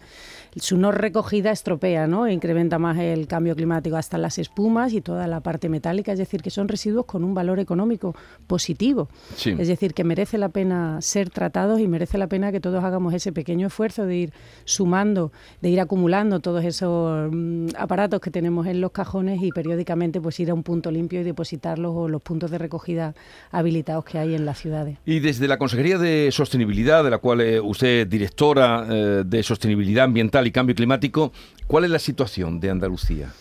su 0.56 0.78
no 0.78 0.92
recogida 0.92 1.52
estropea, 1.52 2.08
¿no? 2.08 2.28
E 2.28 2.34
incrementa 2.34 2.80
más 2.80 2.98
el 2.98 3.28
cambio 3.28 3.56
climático 3.56 3.98
hasta 3.98 4.18
las 4.18 4.38
espumas 4.38 4.94
y 4.94 5.02
toda 5.02 5.28
la 5.28 5.42
parte 5.42 5.70
metálica, 5.70 6.12
es 6.12 6.20
decir, 6.20 6.42
que 6.42 6.50
son 6.50 6.68
residuos 6.68 7.06
con 7.06 7.24
un 7.24 7.34
valor 7.34 7.60
económico 7.60 8.16
positivo. 8.48 9.10
Es 9.46 9.68
decir, 9.68 9.94
que 9.94 10.04
merece 10.04 10.38
la 10.38 10.50
pena 10.50 11.02
ser 11.02 11.30
tratados 11.30 11.80
y 11.80 11.88
merece 11.88 12.18
la 12.18 12.28
pena 12.28 12.52
que 12.52 12.60
todos 12.60 12.84
hagamos 12.84 13.14
ese 13.14 13.32
pequeño 13.32 13.68
esfuerzo 13.68 14.06
de 14.06 14.16
ir 14.16 14.34
sumando, 14.64 15.32
de 15.62 15.70
ir 15.70 15.80
acumulando 15.80 16.40
todos 16.40 16.64
esos 16.64 17.30
mm, 17.32 17.68
aparatos 17.78 18.22
que 18.22 18.32
tenemos 18.32 18.68
en 18.68 18.82
los 18.82 18.92
cajones 18.92 19.42
y 19.42 19.52
periódicamente 19.52 20.22
pues 20.22 20.40
ir 20.40 20.50
a 20.50 20.54
un 20.54 20.64
punto 20.64 20.92
limpio 20.92 21.22
y 21.22 21.24
depositarlos 21.24 21.94
o 21.96 22.08
los 22.08 22.22
puntos 22.22 22.52
de 22.52 22.58
recogida 22.58 23.14
habilitados 23.52 24.06
que 24.06 24.18
hay 24.18 24.36
en 24.36 24.46
las 24.46 24.60
ciudades. 24.60 24.98
Y 25.06 25.20
desde 25.20 25.48
la 25.48 25.58
Consejería 25.58 25.98
de 25.98 26.30
Sostenibilidad, 26.32 27.04
de 27.04 27.10
la 27.10 27.18
cual 27.18 27.42
eh, 27.42 27.60
usted 27.66 28.08
directora 28.08 28.86
eh, 28.90 29.24
de 29.26 29.44
Sostenibilidad 29.44 30.06
Ambiental 30.06 30.48
y 30.48 30.52
Cambio 30.52 30.76
Climático, 30.76 31.32
¿cuál 31.68 31.84
es 31.86 31.90
la 31.90 32.00
situación 32.00 32.60
de 32.60 32.70
Andalucía? 32.70 33.34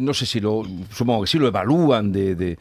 No 0.00 0.14
sé 0.14 0.26
si 0.26 0.40
lo, 0.40 0.62
supongo 0.90 1.22
que 1.22 1.26
sí 1.28 1.38
lo 1.38 1.46
evalúan 1.46 2.12
de, 2.12 2.34
de, 2.34 2.56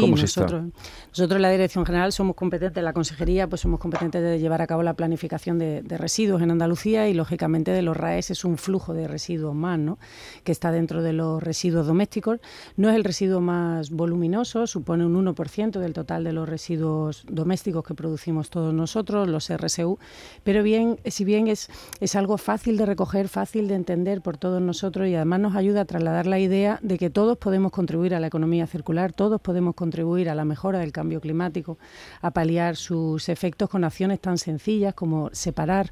cómo 0.00 0.16
se 0.16 0.26
está. 0.26 0.46
Nosotros 0.46 1.36
en 1.36 1.42
la 1.42 1.50
Dirección 1.50 1.84
General 1.84 2.12
somos 2.12 2.36
competentes, 2.36 2.82
la 2.82 2.92
Consejería, 2.92 3.48
pues 3.48 3.62
somos 3.62 3.80
competentes 3.80 4.22
de 4.22 4.38
llevar 4.38 4.62
a 4.62 4.66
cabo 4.66 4.82
la 4.82 4.94
planificación 4.94 5.58
de, 5.58 5.82
residuos 5.98 6.42
en 6.42 6.50
Andalucía 6.50 7.08
y 7.08 7.14
lógicamente 7.14 7.72
de 7.72 7.82
los 7.82 7.96
RAES 7.96 8.30
es 8.30 8.44
un 8.44 8.56
flujo 8.56 8.94
de 8.94 9.08
residuos 9.08 9.54
más, 9.54 9.78
¿no? 9.78 9.98
Que 10.44 10.52
está 10.52 10.70
dentro 10.70 11.02
de 11.02 11.12
los 11.12 11.42
residuos 11.42 11.86
domésticos. 11.86 12.40
No 12.76 12.90
es 12.90 12.96
el 12.96 13.04
residuo 13.04 13.40
más 13.40 13.90
voluminoso, 13.90 14.66
supone 14.66 15.06
un 15.06 15.26
1% 15.26 15.80
del 15.80 15.92
total 15.92 16.24
de 16.24 16.32
los 16.32 16.48
residuos 16.48 17.24
domésticos 17.28 17.84
que 17.84 17.94
producimos 17.94 18.50
todos 18.50 18.72
nosotros, 18.74 19.28
los 19.28 19.48
RSU, 19.48 19.98
pero 20.44 20.62
bien, 20.62 20.98
si 21.06 21.24
bien 21.24 21.48
es, 21.48 21.68
es 22.00 22.14
algo 22.16 22.38
fácil 22.38 22.76
de 22.76 22.86
recoger, 22.86 23.28
fácil 23.28 23.68
de 23.68 23.74
entender 23.74 24.20
por 24.20 24.36
todos 24.36 24.60
nosotros 24.60 25.08
y 25.08 25.14
además 25.14 25.40
nos 25.40 25.56
ayuda 25.56 25.82
a 25.82 25.84
trasladar 25.84 26.26
la 26.26 26.38
idea 26.38 26.67
de 26.82 26.98
que 26.98 27.10
todos 27.10 27.38
podemos 27.38 27.72
contribuir 27.72 28.14
a 28.14 28.20
la 28.20 28.26
economía 28.26 28.66
circular, 28.66 29.12
todos 29.12 29.40
podemos 29.40 29.74
contribuir 29.74 30.28
a 30.28 30.34
la 30.34 30.44
mejora 30.44 30.78
del 30.80 30.92
cambio 30.92 31.20
climático, 31.20 31.78
a 32.20 32.30
paliar 32.30 32.76
sus 32.76 33.28
efectos 33.28 33.70
con 33.70 33.84
acciones 33.84 34.20
tan 34.20 34.36
sencillas 34.38 34.94
como 34.94 35.30
separar 35.32 35.90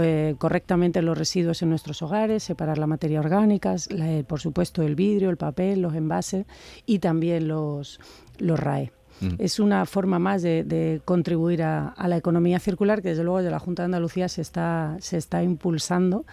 eh, 0.00 0.34
correctamente 0.38 1.00
los 1.00 1.16
residuos 1.16 1.62
en 1.62 1.70
nuestros 1.70 2.02
hogares, 2.02 2.42
separar 2.42 2.78
la 2.78 2.86
materia 2.86 3.20
orgánica, 3.20 3.76
eh, 3.90 4.24
por 4.26 4.40
supuesto 4.40 4.82
el 4.82 4.94
vidrio, 4.94 5.30
el 5.30 5.36
papel, 5.36 5.80
los 5.80 5.94
envases 5.94 6.46
y 6.84 6.98
también 6.98 7.48
los, 7.48 8.00
los 8.38 8.58
RAE. 8.58 8.92
Mm. 9.20 9.34
Es 9.38 9.58
una 9.58 9.84
forma 9.86 10.18
más 10.18 10.42
de, 10.42 11.00
contribuir 11.04 11.62
a, 11.62 11.88
a, 11.88 12.08
la 12.08 12.16
economía 12.16 12.60
circular 12.60 13.02
que 13.02 13.10
desde 13.10 13.24
luego 13.24 13.38
desde 13.38 13.50
la 13.50 13.58
Junta 13.58 13.82
de 13.82 13.86
Andalucía 13.86 14.28
se 14.28 14.42
está, 14.42 14.96
se 15.00 15.16
está 15.16 15.42
impulsando 15.42 16.24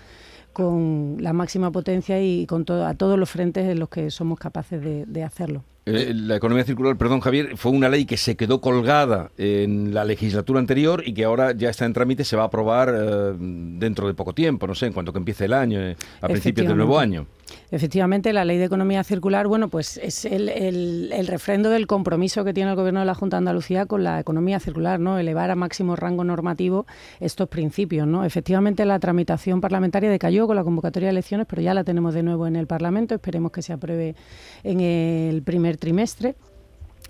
con 0.56 1.18
la 1.20 1.34
máxima 1.34 1.70
potencia 1.70 2.24
y 2.24 2.46
con 2.46 2.64
todo, 2.64 2.86
a 2.86 2.94
todos 2.94 3.20
los 3.20 3.30
frentes 3.30 3.68
en 3.68 3.78
los 3.78 3.90
que 3.90 4.10
somos 4.10 4.40
capaces 4.40 4.82
de, 4.82 5.24
hacerlo. 5.24 5.66
Eh, 5.86 6.14
la 6.16 6.38
economía 6.38 6.64
circular, 6.64 6.96
perdón 6.96 7.20
Javier, 7.20 7.58
fue 7.58 7.74
una 7.74 7.90
ley 7.90 8.06
que 8.06 8.16
se 8.16 8.38
quedó 8.38 8.62
colgada 8.62 9.32
en 9.38 9.94
la 9.94 10.06
legislatura 10.06 10.62
anterior 10.62 11.04
y 11.06 11.14
que 11.14 11.26
ahora 11.26 11.52
ya 11.52 11.70
está 11.70 11.84
en 11.84 11.92
trámite, 11.92 12.24
se 12.24 12.38
va 12.38 12.44
a 12.44 12.46
aprobar 12.46 12.90
eh, 12.98 13.34
dentro 13.38 14.08
de 14.08 14.14
poco 14.14 14.34
tiempo, 14.34 14.66
no 14.66 14.76
sé, 14.76 14.86
en 14.86 14.94
cuanto 14.94 15.12
que 15.12 15.20
empiece 15.20 15.44
el 15.44 15.52
año, 15.52 15.82
eh, 15.82 15.98
a 16.22 16.28
principios 16.30 16.70
del 16.70 16.78
nuevo 16.78 16.98
año. 16.98 17.28
Efectivamente, 17.72 18.34
la 18.34 18.46
ley 18.46 18.58
de 18.58 18.66
economía 18.66 19.04
circular, 19.04 19.48
bueno, 19.48 19.70
pues 19.70 19.98
es 19.98 20.26
el, 20.26 20.50
el, 20.50 21.28
refrendo 21.28 21.70
del 21.70 21.88
compromiso 21.88 22.44
que 22.44 22.54
tiene 22.54 22.72
el 22.72 22.76
Gobierno 22.76 23.02
de 23.02 23.06
la 23.06 23.16
Junta 23.16 23.38
de 23.38 23.40
Andalucía 23.40 23.86
con 23.86 24.04
la 24.04 24.20
economía 24.20 24.60
circular, 24.60 25.00
¿no? 25.00 25.18
Elevar 25.18 25.52
a 25.52 25.56
máximo 25.56 25.96
rango 25.96 26.24
normativo 26.24 26.86
estos 27.20 27.48
principios, 27.50 28.08
¿no? 28.08 28.24
Efectivamente, 28.24 28.86
la 28.86 29.00
tramitación 29.00 29.62
parlamentaria 29.62 30.10
decayó 30.10 30.48
con 30.48 30.56
la 30.56 30.64
convocatoria 30.64 31.08
de 31.08 31.12
elecciones, 31.12 31.48
pero 31.48 31.62
ya 31.62 31.74
la 31.74 31.84
tenemos 31.84 32.14
de 32.14 32.24
nuevo 32.24 32.48
en 32.48 32.56
el 32.56 32.68
Parlamento. 32.68 33.16
Esperemos 33.16 33.52
que 33.52 33.62
se 33.62 33.74
apruebe 33.74 34.16
en 34.64 34.80
el 34.80 35.44
primer 35.44 35.78
trimestre. 35.78 36.36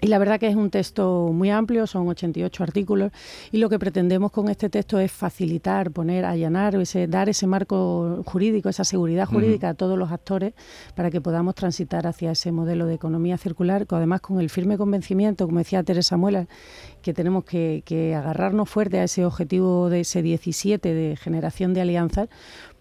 Y 0.01 0.07
la 0.07 0.17
verdad 0.17 0.39
que 0.39 0.47
es 0.47 0.55
un 0.55 0.69
texto 0.69 1.31
muy 1.33 1.49
amplio, 1.49 1.87
son 1.87 2.07
88 2.07 2.63
artículos, 2.63 3.11
y 3.51 3.57
lo 3.57 3.69
que 3.69 3.79
pretendemos 3.79 4.31
con 4.31 4.49
este 4.49 4.69
texto 4.69 4.99
es 4.99 5.11
facilitar, 5.11 5.91
poner, 5.91 6.25
allanar, 6.25 6.75
ese, 6.75 7.07
dar 7.07 7.29
ese 7.29 7.47
marco 7.47 8.21
jurídico, 8.25 8.67
esa 8.67 8.83
seguridad 8.83 9.25
jurídica 9.25 9.69
a 9.69 9.73
todos 9.73 9.97
los 9.97 10.11
actores 10.11 10.53
para 10.95 11.09
que 11.09 11.21
podamos 11.21 11.55
transitar 11.55 12.07
hacia 12.07 12.31
ese 12.31 12.51
modelo 12.51 12.87
de 12.87 12.95
economía 12.95 13.37
circular, 13.37 13.87
que 13.87 13.95
además 13.95 14.21
con 14.21 14.41
el 14.41 14.49
firme 14.49 14.77
convencimiento, 14.77 15.45
como 15.45 15.59
decía 15.59 15.81
Teresa 15.81 16.17
Muela, 16.17 16.47
que 17.01 17.13
tenemos 17.13 17.45
que, 17.45 17.81
que 17.85 18.15
agarrarnos 18.15 18.69
fuerte 18.69 18.99
a 18.99 19.05
ese 19.05 19.25
objetivo 19.25 19.89
de 19.89 20.01
ese 20.01 20.21
17 20.21 20.93
de 20.93 21.15
generación 21.15 21.73
de 21.73 21.81
alianzas, 21.81 22.27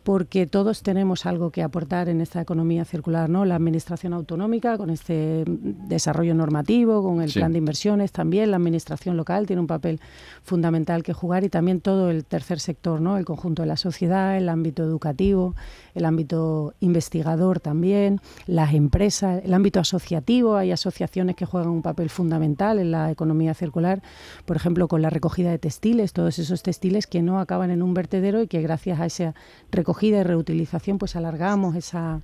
porque 0.05 0.47
todos 0.47 0.83
tenemos 0.83 1.25
algo 1.25 1.51
que 1.51 1.63
aportar 1.63 2.11
en 2.11 2.21
esta 2.21 2.43
economía 2.43 2.85
circular, 2.85 3.31
¿no? 3.31 3.47
La 3.47 3.57
administración 3.57 4.13
autonómica 4.13 4.77
con 4.77 4.91
este 4.91 5.45
desarrollo 5.47 6.35
normativo, 6.35 7.03
con 7.03 7.23
el 7.23 7.33
plan 7.33 7.53
de 7.53 7.59
inversiones 7.59 8.13
también, 8.13 8.51
la 8.51 8.59
administración 8.59 9.17
local 9.17 9.47
tiene 9.47 9.61
un 9.61 9.67
papel 9.67 10.01
fundamental 10.43 11.03
que 11.03 11.15
jugar 11.15 11.43
y 11.45 11.49
también 11.49 11.81
todo 11.81 12.11
el 12.11 12.27
tercer 12.27 12.61
sector, 12.61 13.01
¿no? 13.01 13.17
El 13.17 13.25
conjunto 13.25 13.63
de 13.63 13.69
la 13.69 13.79
sociedad, 13.79 14.37
el 14.37 14.51
ámbito 14.51 14.83
educativo, 14.83 15.55
el 15.95 16.05
ámbito 16.05 16.75
investigador 16.81 17.61
también, 17.61 18.21
las 18.47 18.75
empresas, 18.75 19.43
el 19.43 19.55
ámbito 19.55 19.81
asociativo, 19.81 20.57
hay 20.57 20.71
asociaciones 20.71 21.35
que 21.35 21.47
juegan 21.47 21.71
un 21.71 21.81
papel 21.81 22.11
fundamental 22.11 22.79
en 22.79 22.91
la 22.91 23.11
economía 23.11 23.55
circular, 23.55 24.03
por 24.45 24.57
ejemplo, 24.57 24.87
con 24.87 25.01
la 25.01 25.09
recogida 25.09 25.51
de 25.51 25.59
textiles, 25.59 26.13
todos 26.13 26.39
esos 26.39 26.63
textiles 26.63 27.07
que 27.07 27.23
no 27.23 27.41
acaban 27.41 27.71
en 27.71 27.83
un 27.83 27.95
vertedero 27.95 28.43
y 28.43 28.49
que 28.49 28.61
gracias 28.61 29.01
a 29.01 29.07
esa 29.07 29.35
recogida 29.73 29.94
recogida 29.95 30.21
y 30.21 30.23
reutilización, 30.25 30.99
pues 30.99 31.15
alargamos 31.15 31.77
esa, 31.77 32.21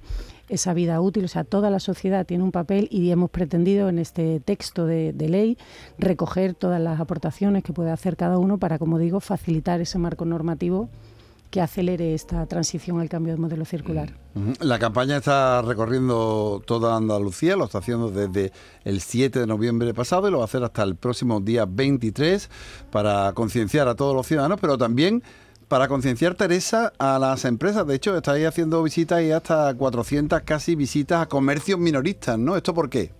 esa 0.48 0.74
vida 0.74 1.00
útil. 1.00 1.24
O 1.24 1.28
sea, 1.28 1.44
toda 1.44 1.70
la 1.70 1.78
sociedad 1.78 2.26
tiene 2.26 2.42
un 2.42 2.50
papel 2.50 2.88
y 2.90 3.12
hemos 3.12 3.30
pretendido 3.30 3.88
en 3.88 4.00
este 4.00 4.40
texto 4.40 4.86
de, 4.86 5.12
ley 5.12 5.56
recoger 5.96 6.54
todas 6.54 6.80
las 6.80 6.98
aportaciones 6.98 7.62
que 7.62 7.72
puede 7.72 7.92
hacer 7.92 8.16
cada 8.16 8.38
uno 8.38 8.58
para, 8.58 8.80
como 8.80 8.98
digo, 8.98 9.20
facilitar 9.20 9.80
ese 9.80 9.98
marco 9.98 10.24
normativo 10.24 10.88
que 11.52 11.60
acelere 11.60 12.14
esta 12.14 12.44
transición 12.46 13.00
al 13.00 13.08
cambio 13.08 13.34
de 13.34 13.40
modelo 13.40 13.64
circular. 13.64 14.12
La 14.60 14.80
campaña 14.80 15.16
está 15.16 15.62
recorriendo 15.62 16.62
toda 16.66 16.96
Andalucía, 16.96 17.54
lo 17.56 17.66
está 17.66 17.78
haciendo 17.78 18.10
desde 18.10 18.52
el 18.84 19.00
7 19.00 19.38
de 19.38 19.46
noviembre 19.46 19.94
pasado 19.94 20.28
y 20.28 20.32
lo 20.32 20.38
va 20.38 20.44
a 20.44 20.46
hacer 20.46 20.64
hasta 20.64 20.82
el 20.82 20.96
próximo 20.96 21.40
día 21.40 21.66
23 21.68 22.50
para 22.90 23.32
concienciar 23.32 23.86
a 23.86 23.94
todos 23.94 24.14
los 24.14 24.26
ciudadanos, 24.26 24.58
pero 24.60 24.78
también 24.78 25.22
para 25.70 25.86
concienciar, 25.86 26.34
Teresa, 26.34 26.92
a 26.98 27.20
las 27.20 27.44
empresas. 27.44 27.86
De 27.86 27.94
hecho, 27.94 28.16
estáis 28.16 28.44
haciendo 28.44 28.82
visitas 28.82 29.22
y 29.22 29.30
hasta 29.30 29.72
400 29.72 30.42
casi 30.42 30.74
visitas 30.74 31.22
a 31.22 31.26
comercios 31.26 31.78
minoristas, 31.78 32.36
¿no? 32.36 32.56
¿Esto 32.56 32.74
por 32.74 32.90
qué? 32.90 33.14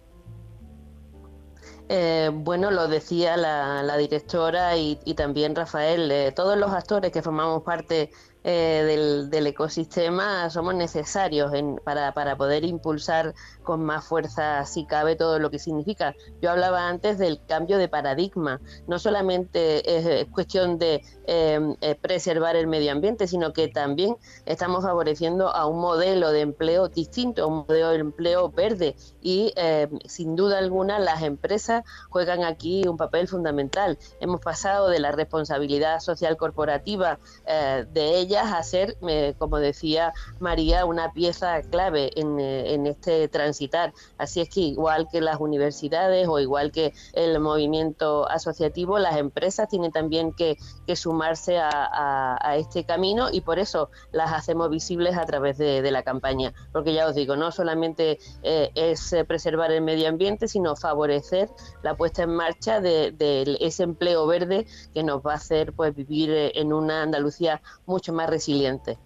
Eh, 1.88 2.28
bueno, 2.34 2.72
lo 2.72 2.88
decía 2.88 3.36
la, 3.36 3.96
directora 3.96 4.76
y, 4.76 4.96
también 5.16 5.54
Rafael, 5.54 6.10
eh, 6.10 6.32
todos 6.34 6.58
los 6.58 6.72
actores 6.72 7.12
que 7.12 7.22
formamos 7.22 7.62
parte 7.62 8.10
del, 8.42 9.30
del, 9.30 9.46
ecosistema 9.46 10.50
somos 10.50 10.74
necesarios 10.74 11.52
para, 11.84 12.14
para, 12.14 12.36
poder 12.36 12.64
impulsar 12.64 13.32
con 13.70 13.84
más 13.84 14.04
fuerza, 14.04 14.66
si 14.66 14.84
cabe, 14.84 15.14
todo 15.14 15.38
lo 15.38 15.48
que 15.48 15.60
significa. 15.60 16.16
Yo 16.42 16.50
hablaba 16.50 16.88
antes 16.88 17.18
del 17.18 17.40
cambio 17.46 17.78
de 17.78 17.86
paradigma. 17.86 18.60
No 18.88 18.98
solamente 18.98 20.18
es 20.20 20.26
cuestión 20.30 20.76
de 20.76 21.04
em, 21.28 21.76
eh, 21.80 21.94
preservar 21.94 22.56
el 22.56 22.66
medio 22.66 22.90
ambiente, 22.90 23.28
sino 23.28 23.52
que 23.52 23.68
también 23.68 24.16
estamos 24.44 24.82
favoreciendo 24.82 25.54
a 25.54 25.66
un 25.66 25.80
modelo 25.80 26.32
de 26.32 26.40
empleo 26.40 26.88
distinto, 26.88 27.46
un 27.46 27.58
modelo 27.58 27.90
de 27.90 27.98
empleo 27.98 28.50
verde. 28.50 28.96
Y 29.22 29.52
em, 29.54 30.00
sin 30.04 30.34
duda 30.34 30.58
alguna 30.58 30.98
las 30.98 31.22
empresas 31.22 31.84
juegan 32.08 32.42
aquí 32.42 32.88
un 32.88 32.96
papel 32.96 33.28
fundamental. 33.28 33.98
Hemos 34.18 34.40
pasado 34.40 34.88
de 34.88 34.98
la 34.98 35.12
responsabilidad 35.12 36.00
social 36.00 36.36
corporativa 36.36 37.20
eh, 37.46 37.86
de 37.92 38.18
ellas 38.18 38.52
a 38.52 38.64
ser, 38.64 38.96
eh, 39.06 39.34
como 39.38 39.58
decía 39.58 40.12
María, 40.40 40.86
una 40.86 41.12
pieza 41.12 41.62
clave 41.62 42.10
en, 42.16 42.40
este 42.86 43.28
transitar. 43.60 43.92
Así 44.18 44.40
es 44.40 44.48
que 44.48 44.60
igual 44.60 45.08
que 45.10 45.20
las 45.20 45.40
universidades 45.40 46.26
o 46.28 46.38
igual 46.38 46.72
que 46.72 46.92
el 47.12 47.38
movimiento 47.40 48.28
asociativo, 48.28 48.98
las 48.98 49.16
empresas 49.16 49.68
tienen 49.68 49.92
también 49.92 50.32
que, 50.32 50.56
sumarse 50.94 51.56
a, 51.58 52.56
este 52.56 52.84
camino 52.84 53.28
y 53.30 53.42
por 53.42 53.60
eso 53.60 53.90
las 54.12 54.32
hacemos 54.32 54.70
visibles 54.70 55.16
a 55.16 55.24
través 55.24 55.56
de, 55.56 55.90
la 55.90 56.02
campaña. 56.02 56.52
Porque 56.72 56.92
ya 56.92 57.06
os 57.06 57.14
digo, 57.14 57.36
no 57.36 57.52
solamente 57.52 58.18
eh, 58.42 58.70
es 58.74 59.14
preservar 59.26 59.70
el 59.72 59.82
medio 59.82 60.08
ambiente, 60.08 60.48
sino 60.48 60.76
favorecer 60.76 61.48
la 61.82 61.96
puesta 61.96 62.24
en 62.24 62.34
marcha 62.34 62.80
de, 62.80 63.14
ese 63.60 63.84
empleo 63.84 64.26
verde 64.26 64.66
que 64.94 65.02
nos 65.02 65.22
va 65.22 65.32
a 65.32 65.36
hacer 65.36 65.72
pues 65.72 65.94
vivir 65.94 66.30
eh, 66.30 66.52
en 66.56 66.72
una 66.72 67.02
Andalucía 67.02 67.62
mucho 67.86 68.12
más 68.12 68.28
resiliente. 68.28 68.98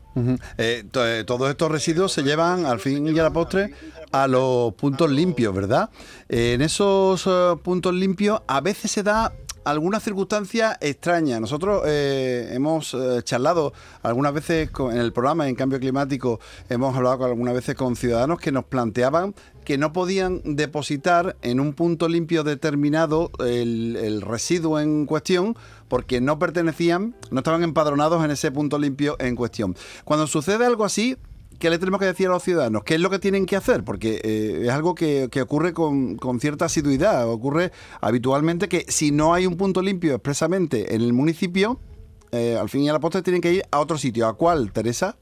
Eh, 0.58 0.84
todos 1.26 1.50
estos 1.50 1.70
residuos 1.70 2.12
se 2.12 2.22
llevan 2.22 2.66
al 2.66 2.80
fin 2.80 3.06
y 3.08 3.18
a 3.18 3.22
la 3.22 3.32
postre 3.32 3.72
a 4.12 4.28
los 4.28 4.74
puntos 4.74 5.10
limpios, 5.10 5.54
¿verdad? 5.54 5.90
en 6.28 6.62
esos 6.62 7.28
puntos 7.62 7.94
limpios 7.94 8.40
a 8.46 8.60
veces 8.60 8.90
se 8.90 9.02
da 9.02 9.32
alguna 9.64 10.00
circunstancia 10.00 10.76
extraña. 10.80 11.40
Nosotros 11.40 11.82
eh, 11.86 12.50
hemos 12.52 12.94
eh, 12.94 13.20
charlado 13.22 13.72
algunas 14.02 14.32
veces 14.32 14.70
en 14.78 14.98
el 14.98 15.12
programa 15.12 15.48
en 15.48 15.54
cambio 15.54 15.80
climático, 15.80 16.40
hemos 16.68 16.96
hablado 16.96 17.24
algunas 17.24 17.54
veces 17.54 17.74
con 17.74 17.96
ciudadanos 17.96 18.38
que 18.38 18.52
nos 18.52 18.64
planteaban 18.64 19.34
que 19.64 19.78
no 19.78 19.94
podían 19.94 20.42
depositar 20.44 21.36
en 21.40 21.58
un 21.58 21.72
punto 21.72 22.06
limpio 22.08 22.44
determinado 22.44 23.30
el, 23.40 23.96
el 23.96 24.20
residuo 24.20 24.78
en 24.78 25.06
cuestión 25.06 25.56
porque 25.88 26.20
no 26.20 26.38
pertenecían, 26.38 27.14
no 27.30 27.38
estaban 27.40 27.62
empadronados 27.62 28.22
en 28.24 28.30
ese 28.30 28.50
punto 28.52 28.78
limpio 28.78 29.16
en 29.18 29.36
cuestión. 29.36 29.74
Cuando 30.04 30.26
sucede 30.26 30.66
algo 30.66 30.84
así, 30.84 31.16
¿qué 31.58 31.70
le 31.70 31.78
tenemos 31.78 32.00
que 32.00 32.06
decir 32.06 32.26
a 32.26 32.30
los 32.30 32.42
ciudadanos? 32.42 32.84
¿Qué 32.84 32.94
es 32.94 33.00
lo 33.00 33.10
que 33.10 33.18
tienen 33.18 33.46
que 33.46 33.56
hacer? 33.56 33.84
Porque 33.84 34.20
eh, 34.22 34.62
es 34.64 34.70
algo 34.70 34.94
que, 34.94 35.28
ocurre 35.42 35.72
con, 35.72 36.18
cierta 36.40 36.66
asiduidad, 36.66 37.28
ocurre 37.28 37.72
habitualmente 38.00 38.68
que 38.68 38.84
si 38.88 39.10
no 39.10 39.34
hay 39.34 39.46
un 39.46 39.56
punto 39.56 39.82
limpio 39.82 40.14
expresamente 40.14 40.94
en 40.94 41.02
el 41.02 41.12
municipio, 41.12 41.80
eh, 42.32 42.56
al 42.60 42.68
fin 42.68 42.82
y 42.82 42.88
al 42.88 43.00
postre 43.00 43.22
tienen 43.22 43.40
que 43.40 43.52
ir 43.52 43.62
a 43.70 43.80
otro 43.80 43.98
sitio. 43.98 44.26
¿A 44.26 44.36
cuál, 44.36 44.72
Teresa? 44.72 45.16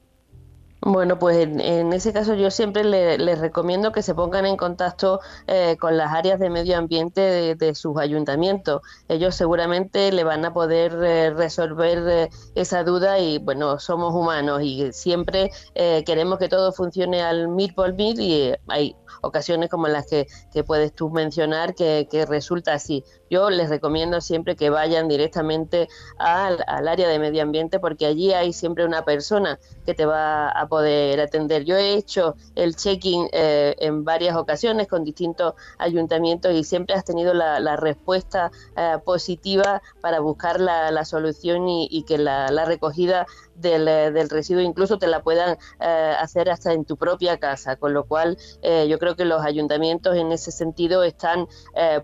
Bueno, 0.85 1.17
pues 1.17 1.37
en, 1.37 1.93
ese 1.93 2.11
caso 2.11 2.33
yo 2.33 2.51
siempre 2.51 2.83
les 2.83 3.39
recomiendo 3.39 3.93
que 3.93 4.01
se 4.01 4.13
pongan 4.13 4.45
en 4.45 4.57
contacto 4.57 5.21
eh, 5.47 5.77
con 5.79 5.95
las 5.95 6.11
áreas 6.11 6.39
de 6.39 6.49
medio 6.49 6.77
ambiente 6.77 7.55
de, 7.55 7.75
sus 7.75 7.97
ayuntamientos. 7.97 8.81
Ellos 9.07 9.33
seguramente 9.33 10.11
le 10.11 10.25
van 10.25 10.43
a 10.43 10.53
poder 10.53 10.93
eh, 11.01 11.29
resolver 11.29 12.03
eh, 12.09 12.29
esa 12.55 12.83
duda 12.83 13.17
y 13.17 13.37
bueno, 13.37 13.79
somos 13.79 14.13
humanos 14.13 14.61
y 14.61 14.91
siempre 14.91 15.51
queremos 15.73 16.37
que 16.37 16.49
todo 16.49 16.73
funcione 16.73 17.21
al 17.21 17.47
mil 17.47 17.73
por 17.73 17.93
mil 17.93 18.19
y 18.19 18.53
hay 18.67 18.97
ocasiones 19.21 19.69
como 19.69 19.87
las 19.87 20.05
que, 20.05 20.27
puedes 20.65 20.93
tú 20.93 21.09
mencionar 21.09 21.75
que, 21.75 22.25
resulta 22.27 22.73
así. 22.73 23.03
Yo 23.33 23.49
les 23.49 23.67
recomiendo 23.67 24.21
siempre 24.21 24.55
que 24.55 24.69
vayan 24.69 25.07
directamente 25.07 25.89
al, 26.19 26.63
al 26.67 26.87
área 26.87 27.07
de 27.07 27.17
medio 27.17 27.41
ambiente 27.41 27.79
porque 27.79 28.05
allí 28.05 28.31
hay 28.31 28.53
siempre 28.53 28.85
una 28.85 29.05
persona 29.05 29.57
que 29.87 29.95
te 29.95 30.05
va 30.05 30.49
a 30.49 30.67
poder 30.67 31.19
atender. 31.19 31.63
Yo 31.65 31.75
he 31.75 31.95
hecho 31.95 32.35
el 32.53 32.75
check-in 32.75 33.27
eh, 33.31 33.75
en 33.79 34.03
varias 34.03 34.35
ocasiones 34.35 34.87
con 34.87 35.03
distintos 35.03 35.55
ayuntamientos 35.79 36.53
y 36.53 36.63
siempre 36.63 36.95
has 36.95 37.05
tenido 37.05 37.33
la, 37.33 37.75
respuesta 37.75 38.51
eh, 38.77 38.97
positiva 39.03 39.81
para 39.99 40.19
buscar 40.19 40.59
la, 40.59 41.05
solución 41.05 41.67
y, 41.67 42.03
que 42.03 42.19
la, 42.19 42.65
recogida 42.65 43.25
del, 43.55 43.85
del, 43.85 44.29
residuo 44.29 44.61
incluso 44.61 44.99
te 44.99 45.07
la 45.07 45.23
puedan 45.23 45.57
eh, 45.79 46.15
hacer 46.19 46.51
hasta 46.51 46.71
en 46.71 46.85
tu 46.85 46.97
propia 46.97 47.39
casa, 47.39 47.77
con 47.77 47.93
lo 47.93 48.05
cual 48.05 48.37
yo 48.63 48.99
creo 48.99 49.15
que 49.15 49.25
los 49.25 49.43
ayuntamientos 49.43 50.15
en 50.15 50.31
ese 50.31 50.51
sentido 50.51 51.03
están 51.03 51.47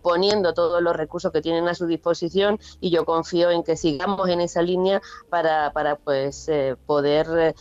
poniendo 0.01 0.53
todos 0.53 0.81
los 0.81 0.95
recursos 0.95 1.18
que 1.31 1.41
tienen 1.41 1.67
a 1.67 1.75
su 1.75 1.85
disposición 1.85 2.59
y 2.79 2.89
yo 2.89 3.05
confío 3.05 3.51
en 3.51 3.63
que 3.63 3.75
sigamos 3.75 4.29
en 4.29 4.41
esa 4.41 4.61
línea 4.61 5.01
para, 5.29 5.73
para 5.73 5.97
pues 5.97 6.49
poder 6.85 7.55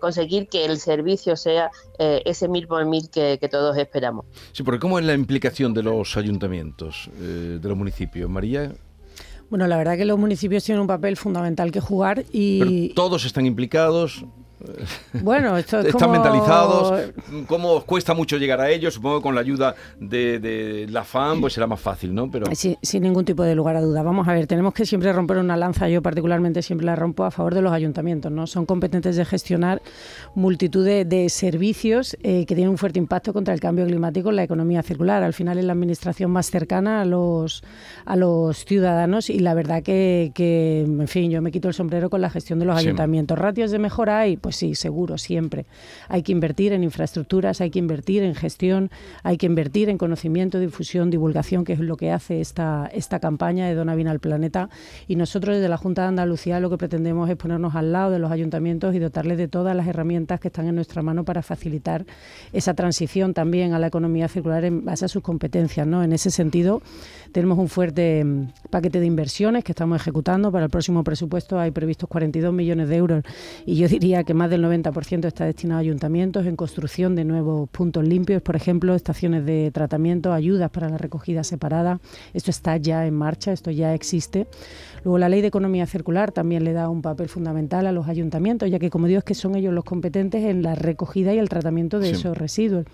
conseguir 0.00 0.48
que 0.48 0.64
el 0.64 0.78
servicio 0.78 1.36
sea 1.36 1.70
eh, 1.98 2.22
ese 2.24 2.48
mil 2.48 2.66
por 2.66 2.84
mil 2.86 3.08
que, 3.10 3.38
todos 3.50 3.76
esperamos. 3.76 4.26
Sí, 4.52 4.62
porque 4.62 4.78
¿cómo 4.78 4.98
es 4.98 5.04
la 5.04 5.14
implicación 5.14 5.74
de 5.74 5.82
los 5.82 6.16
ayuntamientos, 6.16 7.10
eh, 7.18 7.58
de 7.60 7.68
los 7.68 7.76
municipios? 7.76 8.28
María. 8.28 8.72
Bueno, 9.50 9.66
la 9.66 9.76
verdad 9.78 9.96
que 9.96 10.04
los 10.04 10.18
municipios 10.18 10.62
tienen 10.64 10.82
un 10.82 10.86
papel 10.86 11.16
fundamental 11.16 11.72
que 11.72 11.80
jugar 11.80 12.24
y... 12.30 12.92
todos 12.94 13.24
están 13.24 13.46
implicados. 13.46 14.24
Bueno, 15.12 15.56
esto 15.56 15.80
es 15.80 15.86
Están 15.86 16.10
mentalizados. 16.10 17.12
¿Cómo 17.46 17.72
os 17.72 17.84
cuesta 17.84 18.14
mucho 18.14 18.36
llegar 18.36 18.60
a 18.60 18.70
ellos? 18.70 18.94
Supongo 18.94 19.18
que 19.18 19.22
con 19.22 19.34
la 19.34 19.40
ayuda 19.40 19.74
de, 20.00 20.86
la 20.90 21.04
FAM 21.04 21.40
pues 21.40 21.52
será 21.52 21.66
más 21.66 21.80
fácil, 21.80 22.14
¿no? 22.14 22.30
Pero... 22.30 22.46
Sí, 22.54 22.76
sin 22.82 23.02
ningún 23.02 23.24
tipo 23.24 23.42
de 23.42 23.54
lugar 23.54 23.76
a 23.76 23.80
duda. 23.80 24.02
Vamos 24.02 24.26
a 24.28 24.32
ver, 24.32 24.46
tenemos 24.46 24.74
que 24.74 24.86
siempre 24.86 25.12
romper 25.12 25.38
una 25.38 25.56
lanza, 25.56 25.88
yo 25.88 26.02
particularmente 26.02 26.62
siempre 26.62 26.86
la 26.86 26.96
rompo 26.96 27.24
a 27.24 27.30
favor 27.30 27.54
de 27.54 27.62
los 27.62 27.72
ayuntamientos, 27.72 28.32
¿no? 28.32 28.46
Son 28.46 28.66
competentes 28.66 29.16
de 29.16 29.24
gestionar 29.24 29.82
multitud 30.34 30.84
de, 30.84 31.28
servicios 31.28 32.16
eh, 32.22 32.46
que 32.46 32.54
tienen 32.54 32.70
un 32.70 32.78
fuerte 32.78 32.98
impacto 32.98 33.32
contra 33.32 33.52
el 33.52 33.60
cambio 33.60 33.86
climático 33.86 34.30
en 34.30 34.36
la 34.36 34.42
economía 34.42 34.82
circular. 34.82 35.22
Al 35.22 35.34
final 35.34 35.58
es 35.58 35.64
la 35.64 35.72
administración 35.72 36.30
más 36.30 36.50
cercana 36.50 37.02
a 37.02 37.04
los, 37.04 37.62
a 38.04 38.16
los 38.16 38.64
ciudadanos 38.64 39.30
y 39.30 39.40
la 39.40 39.54
verdad 39.54 39.82
que, 39.82 40.32
en 40.36 41.08
fin, 41.08 41.30
yo 41.30 41.42
me 41.42 41.50
quito 41.50 41.68
el 41.68 41.74
sombrero 41.74 42.10
con 42.10 42.20
la 42.20 42.30
gestión 42.30 42.58
de 42.58 42.64
los 42.64 42.76
ayuntamientos. 42.76 43.38
Ratios 43.38 43.70
de 43.70 43.78
mejora 43.78 44.20
hay, 44.20 44.36
pues 44.36 44.47
sí, 44.56 44.74
seguro, 44.74 45.18
siempre. 45.18 45.66
Hay 46.08 46.22
que 46.22 46.32
invertir 46.32 46.72
en 46.72 46.84
infraestructuras, 46.84 47.60
hay 47.60 47.70
que 47.70 47.78
invertir 47.78 48.22
en 48.22 48.34
gestión, 48.34 48.90
hay 49.22 49.36
que 49.36 49.46
invertir 49.46 49.88
en 49.88 49.98
conocimiento, 49.98 50.58
difusión, 50.60 51.10
divulgación, 51.10 51.64
que 51.64 51.72
es 51.72 51.80
lo 51.80 51.96
que 51.96 52.10
hace 52.10 52.40
esta, 52.40 52.90
esta 52.92 53.20
campaña 53.20 53.66
de 53.66 53.74
Dona 53.74 53.94
Vina 53.94 54.10
al 54.10 54.20
Planeta. 54.20 54.68
Y 55.06 55.16
nosotros 55.16 55.56
desde 55.56 55.68
la 55.68 55.76
Junta 55.76 56.02
de 56.02 56.08
Andalucía 56.08 56.60
lo 56.60 56.70
que 56.70 56.78
pretendemos 56.78 57.28
es 57.30 57.36
ponernos 57.36 57.74
al 57.74 57.92
lado 57.92 58.10
de 58.10 58.18
los 58.18 58.30
ayuntamientos 58.30 58.94
y 58.94 58.98
dotarles 58.98 59.38
de 59.38 59.48
todas 59.48 59.76
las 59.76 59.86
herramientas 59.86 60.40
que 60.40 60.48
están 60.48 60.66
en 60.66 60.74
nuestra 60.74 61.02
mano 61.02 61.24
para 61.24 61.42
facilitar 61.42 62.04
esa 62.52 62.74
transición 62.74 63.34
también 63.34 63.72
a 63.74 63.78
la 63.78 63.86
economía 63.86 64.28
circular 64.28 64.64
en 64.64 64.84
base 64.84 65.04
a 65.04 65.08
sus 65.08 65.22
competencias. 65.22 65.86
¿no? 65.86 66.02
En 66.02 66.12
ese 66.12 66.30
sentido, 66.30 66.82
tenemos 67.32 67.58
un 67.58 67.68
fuerte 67.68 68.24
mm, 68.24 68.48
paquete 68.70 69.00
de 69.00 69.06
inversiones 69.06 69.64
que 69.64 69.72
estamos 69.72 70.00
ejecutando. 70.00 70.50
Para 70.52 70.64
el 70.64 70.70
próximo 70.70 71.04
presupuesto 71.04 71.58
hay 71.58 71.70
previstos 71.70 72.08
42 72.08 72.52
millones 72.52 72.88
de 72.88 72.96
euros 72.96 73.24
y 73.66 73.76
yo 73.76 73.88
diría 73.88 74.24
que 74.24 74.34
más 74.38 74.48
del 74.48 74.64
90% 74.64 75.26
está 75.26 75.44
destinado 75.44 75.78
a 75.78 75.80
ayuntamientos 75.80 76.46
en 76.46 76.56
construcción 76.56 77.14
de 77.14 77.24
nuevos 77.24 77.68
puntos 77.68 78.06
limpios, 78.06 78.40
por 78.40 78.56
ejemplo, 78.56 78.94
estaciones 78.94 79.44
de 79.44 79.70
tratamiento, 79.72 80.32
ayudas 80.32 80.70
para 80.70 80.88
la 80.88 80.96
recogida 80.96 81.44
separada. 81.44 82.00
Esto 82.32 82.50
está 82.50 82.76
ya 82.76 83.06
en 83.06 83.14
marcha, 83.14 83.52
esto 83.52 83.70
ya 83.70 83.92
existe. 83.92 84.46
Luego 85.04 85.18
la 85.18 85.28
ley 85.28 85.42
de 85.42 85.48
economía 85.48 85.86
circular 85.86 86.32
también 86.32 86.64
le 86.64 86.72
da 86.72 86.88
un 86.88 87.02
papel 87.02 87.28
fundamental 87.28 87.86
a 87.86 87.92
los 87.92 88.08
ayuntamientos, 88.08 88.70
ya 88.70 88.78
que 88.78 88.90
como 88.90 89.06
digo 89.06 89.18
es 89.18 89.24
que 89.24 89.34
son 89.34 89.56
ellos 89.56 89.74
los 89.74 89.84
competentes 89.84 90.44
en 90.44 90.62
la 90.62 90.74
recogida 90.74 91.34
y 91.34 91.38
el 91.38 91.48
tratamiento 91.48 91.98
de 91.98 92.10
esos 92.10 92.36
residuos. 92.36 92.86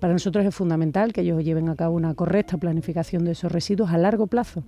Para 0.00 0.14
nosotros 0.14 0.46
es 0.46 0.54
fundamental 0.54 1.12
que 1.12 1.20
ellos 1.20 1.44
lleven 1.44 1.68
a 1.68 1.76
cabo 1.76 1.94
una 1.94 2.14
correcta 2.14 2.56
planificación 2.56 3.24
de 3.24 3.32
esos 3.32 3.52
residuos 3.52 3.90
a 3.90 3.98
largo 3.98 4.26
plazo, 4.26 4.64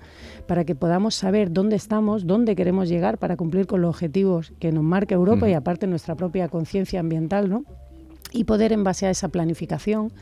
para 0.46 0.64
que 0.64 0.74
podamos 0.74 1.14
saber 1.14 1.50
dónde 1.52 1.74
estamos, 1.74 2.26
dónde 2.26 2.54
queremos 2.54 2.88
llegar 2.88 3.16
para 3.16 3.36
cumplir 3.36 3.66
con 3.66 3.80
los 3.80 3.88
objetivos 3.88 4.52
que 4.60 4.72
nos 4.72 4.84
marca 4.84 5.14
Europa 5.14 5.48
y 5.48 5.54
aparte 5.54 5.86
nuestra 5.86 6.14
propia 6.14 6.48
conciencia 6.48 7.00
ambiental, 7.00 7.48
¿no? 7.48 7.64
Y 8.30 8.44
poder 8.44 8.72
en 8.72 8.84
base 8.84 9.06
a 9.06 9.10
esa 9.10 9.28
planificación 9.28 10.12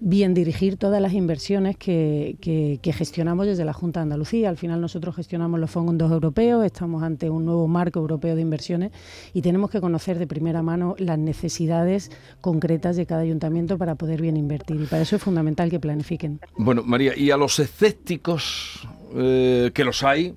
bien 0.00 0.34
dirigir 0.34 0.76
todas 0.76 1.00
las 1.02 1.12
inversiones 1.12 1.76
que, 1.76 2.36
gestionamos 2.82 3.46
desde 3.46 3.64
la 3.64 3.72
Junta 3.72 4.00
de 4.00 4.04
Andalucía. 4.04 4.48
Al 4.48 4.56
final 4.56 4.80
nosotros 4.80 5.16
gestionamos 5.16 5.60
los 5.60 5.70
fondos 5.70 6.10
europeos, 6.10 6.64
estamos 6.64 7.02
ante 7.02 7.30
un 7.30 7.44
nuevo 7.44 7.68
marco 7.68 8.00
europeo 8.00 8.34
de 8.34 8.42
inversiones 8.42 8.92
y 9.32 9.42
tenemos 9.42 9.70
que 9.70 9.80
conocer 9.80 10.18
de 10.18 10.26
primera 10.26 10.62
mano 10.62 10.94
las 10.98 11.18
necesidades 11.18 12.10
concretas 12.40 12.96
de 12.96 13.06
cada 13.06 13.22
ayuntamiento 13.22 13.78
para 13.78 13.94
poder 13.94 14.20
bien 14.20 14.36
invertir. 14.36 14.80
Y 14.80 14.86
para 14.86 15.02
eso 15.02 15.16
es 15.16 15.22
fundamental 15.22 15.70
que 15.70 15.80
planifiquen. 15.80 16.40
Bueno, 16.56 16.82
María, 16.84 17.16
y 17.16 17.30
a 17.30 17.36
los 17.36 17.58
escépticos, 17.58 18.86
eh, 19.14 19.70
que 19.74 19.84
los 19.84 20.02
hay, 20.02 20.34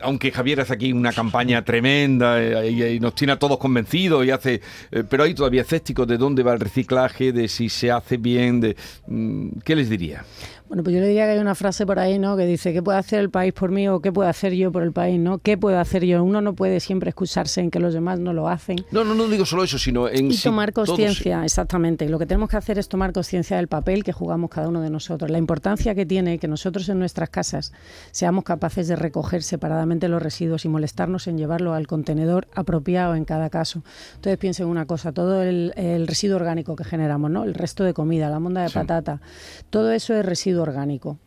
aunque 0.00 0.30
Javier 0.30 0.60
hace 0.60 0.74
aquí 0.74 0.92
una 0.92 1.12
campaña 1.12 1.64
tremenda 1.64 2.42
eh, 2.42 2.94
y, 2.94 3.00
nos 3.00 3.14
tiene 3.14 3.32
a 3.32 3.38
todos 3.38 3.58
convencidos 3.58 4.24
y 4.24 4.30
hace, 4.30 4.60
eh, 4.90 5.04
pero 5.08 5.24
hay 5.24 5.34
todavía 5.34 5.62
escépticos 5.62 6.06
de 6.06 6.18
dónde 6.18 6.42
va 6.42 6.52
el 6.52 6.60
reciclaje, 6.60 7.32
de 7.32 7.48
si 7.48 7.68
se 7.68 7.90
hace 7.90 8.16
bien, 8.16 8.60
de 8.60 8.76
mm, 9.06 9.60
¿qué 9.64 9.76
les 9.76 9.88
diría? 9.88 10.24
Bueno, 10.68 10.82
pues 10.82 10.94
yo 10.94 11.00
le 11.00 11.08
diría 11.08 11.24
que 11.24 11.32
hay 11.32 11.38
una 11.38 11.54
frase 11.54 11.86
por 11.86 11.98
ahí, 11.98 12.18
¿no? 12.18 12.36
Que 12.36 12.44
dice, 12.44 12.74
¿qué 12.74 12.82
puede 12.82 12.98
hacer 12.98 13.20
el 13.20 13.30
país 13.30 13.54
por 13.54 13.70
mí 13.70 13.88
o 13.88 14.00
qué 14.00 14.12
puedo 14.12 14.28
hacer 14.28 14.52
yo 14.52 14.70
por 14.70 14.82
el 14.82 14.92
país, 14.92 15.18
¿no? 15.18 15.38
¿Qué 15.38 15.56
puedo 15.56 15.78
hacer 15.78 16.04
yo? 16.04 16.22
Uno 16.22 16.42
no 16.42 16.54
puede 16.54 16.80
siempre 16.80 17.08
excusarse 17.08 17.62
en 17.62 17.70
que 17.70 17.80
los 17.80 17.94
demás 17.94 18.20
no 18.20 18.34
lo 18.34 18.48
hacen. 18.48 18.76
No, 18.90 19.02
no, 19.02 19.14
no 19.14 19.28
digo 19.28 19.46
solo 19.46 19.64
eso, 19.64 19.78
sino 19.78 20.08
en 20.10 20.30
Y 20.30 20.36
tomar 20.36 20.74
conciencia, 20.74 21.42
exactamente. 21.42 22.06
Lo 22.10 22.18
que 22.18 22.26
tenemos 22.26 22.50
que 22.50 22.58
hacer 22.58 22.78
es 22.78 22.86
tomar 22.88 23.12
conciencia 23.12 23.56
del 23.56 23.68
papel 23.68 24.04
que 24.04 24.12
jugamos 24.12 24.50
cada 24.50 24.68
uno 24.68 24.82
de 24.82 24.90
nosotros. 24.90 25.30
La 25.30 25.38
importancia 25.38 25.94
que 25.94 26.04
tiene 26.04 26.38
que 26.38 26.48
nosotros 26.48 26.86
en 26.90 26.98
nuestras 26.98 27.30
casas 27.30 27.72
seamos 28.10 28.44
capaces 28.44 28.88
de 28.88 28.96
recoger 28.96 29.42
separadamente 29.42 30.06
los 30.08 30.22
residuos 30.22 30.66
y 30.66 30.68
molestarnos 30.68 31.28
en 31.28 31.38
llevarlo 31.38 31.72
al 31.72 31.86
contenedor 31.86 32.46
apropiado 32.54 33.14
en 33.14 33.24
cada 33.24 33.48
caso. 33.48 33.82
Entonces 34.16 34.36
piensen 34.36 34.66
una 34.66 34.84
cosa, 34.84 35.12
todo 35.12 35.42
el, 35.42 35.72
el 35.76 36.06
residuo 36.06 36.36
orgánico 36.36 36.76
que 36.76 36.84
generamos, 36.84 37.30
¿no? 37.30 37.44
El 37.44 37.54
resto 37.54 37.84
de 37.84 37.94
comida, 37.94 38.28
la 38.28 38.38
monda 38.38 38.62
de 38.62 38.68
patata, 38.68 39.22
todo 39.70 39.92
eso 39.92 40.14
es 40.14 40.26
residuo 40.26 40.57
orgánico. 40.62 41.18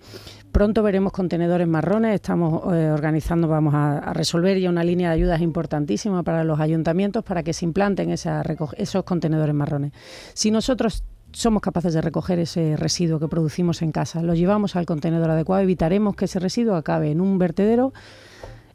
Pronto 0.52 0.84
veremos 0.84 1.14
contenedores 1.14 1.68
marrones, 1.68 2.16
estamos 2.16 2.74
eh, 2.74 2.92
organizando, 2.92 3.48
vamos 3.48 3.74
a, 3.74 4.14
resolver 4.14 4.60
ya 4.60 4.70
una 4.70 4.84
línea 4.84 5.10
de 5.10 5.16
ayudas 5.16 5.42
importantísima 5.42 6.24
para 6.24 6.44
los 6.44 6.60
ayuntamientos 6.60 7.24
para 7.24 7.44
que 7.44 7.54
se 7.54 7.66
implanten 7.66 8.10
esos 8.10 9.04
contenedores 9.06 9.56
marrones. 9.56 9.94
Si 10.34 10.52
nosotros 10.52 11.04
somos 11.32 11.62
capaces 11.62 11.94
de 11.94 12.02
recoger 12.02 12.40
ese 12.40 12.76
residuo 12.76 13.20
que 13.20 13.30
producimos 13.30 13.82
en 13.82 13.92
casa, 13.92 14.22
lo 14.22 14.36
llevamos 14.36 14.76
al 14.76 14.86
contenedor 14.86 15.30
adecuado, 15.30 15.64
evitaremos 15.64 16.16
que 16.16 16.26
ese 16.26 16.40
residuo 16.40 16.76
acabe 16.76 17.12
en 17.12 17.22
un 17.22 17.38
vertedero 17.38 17.94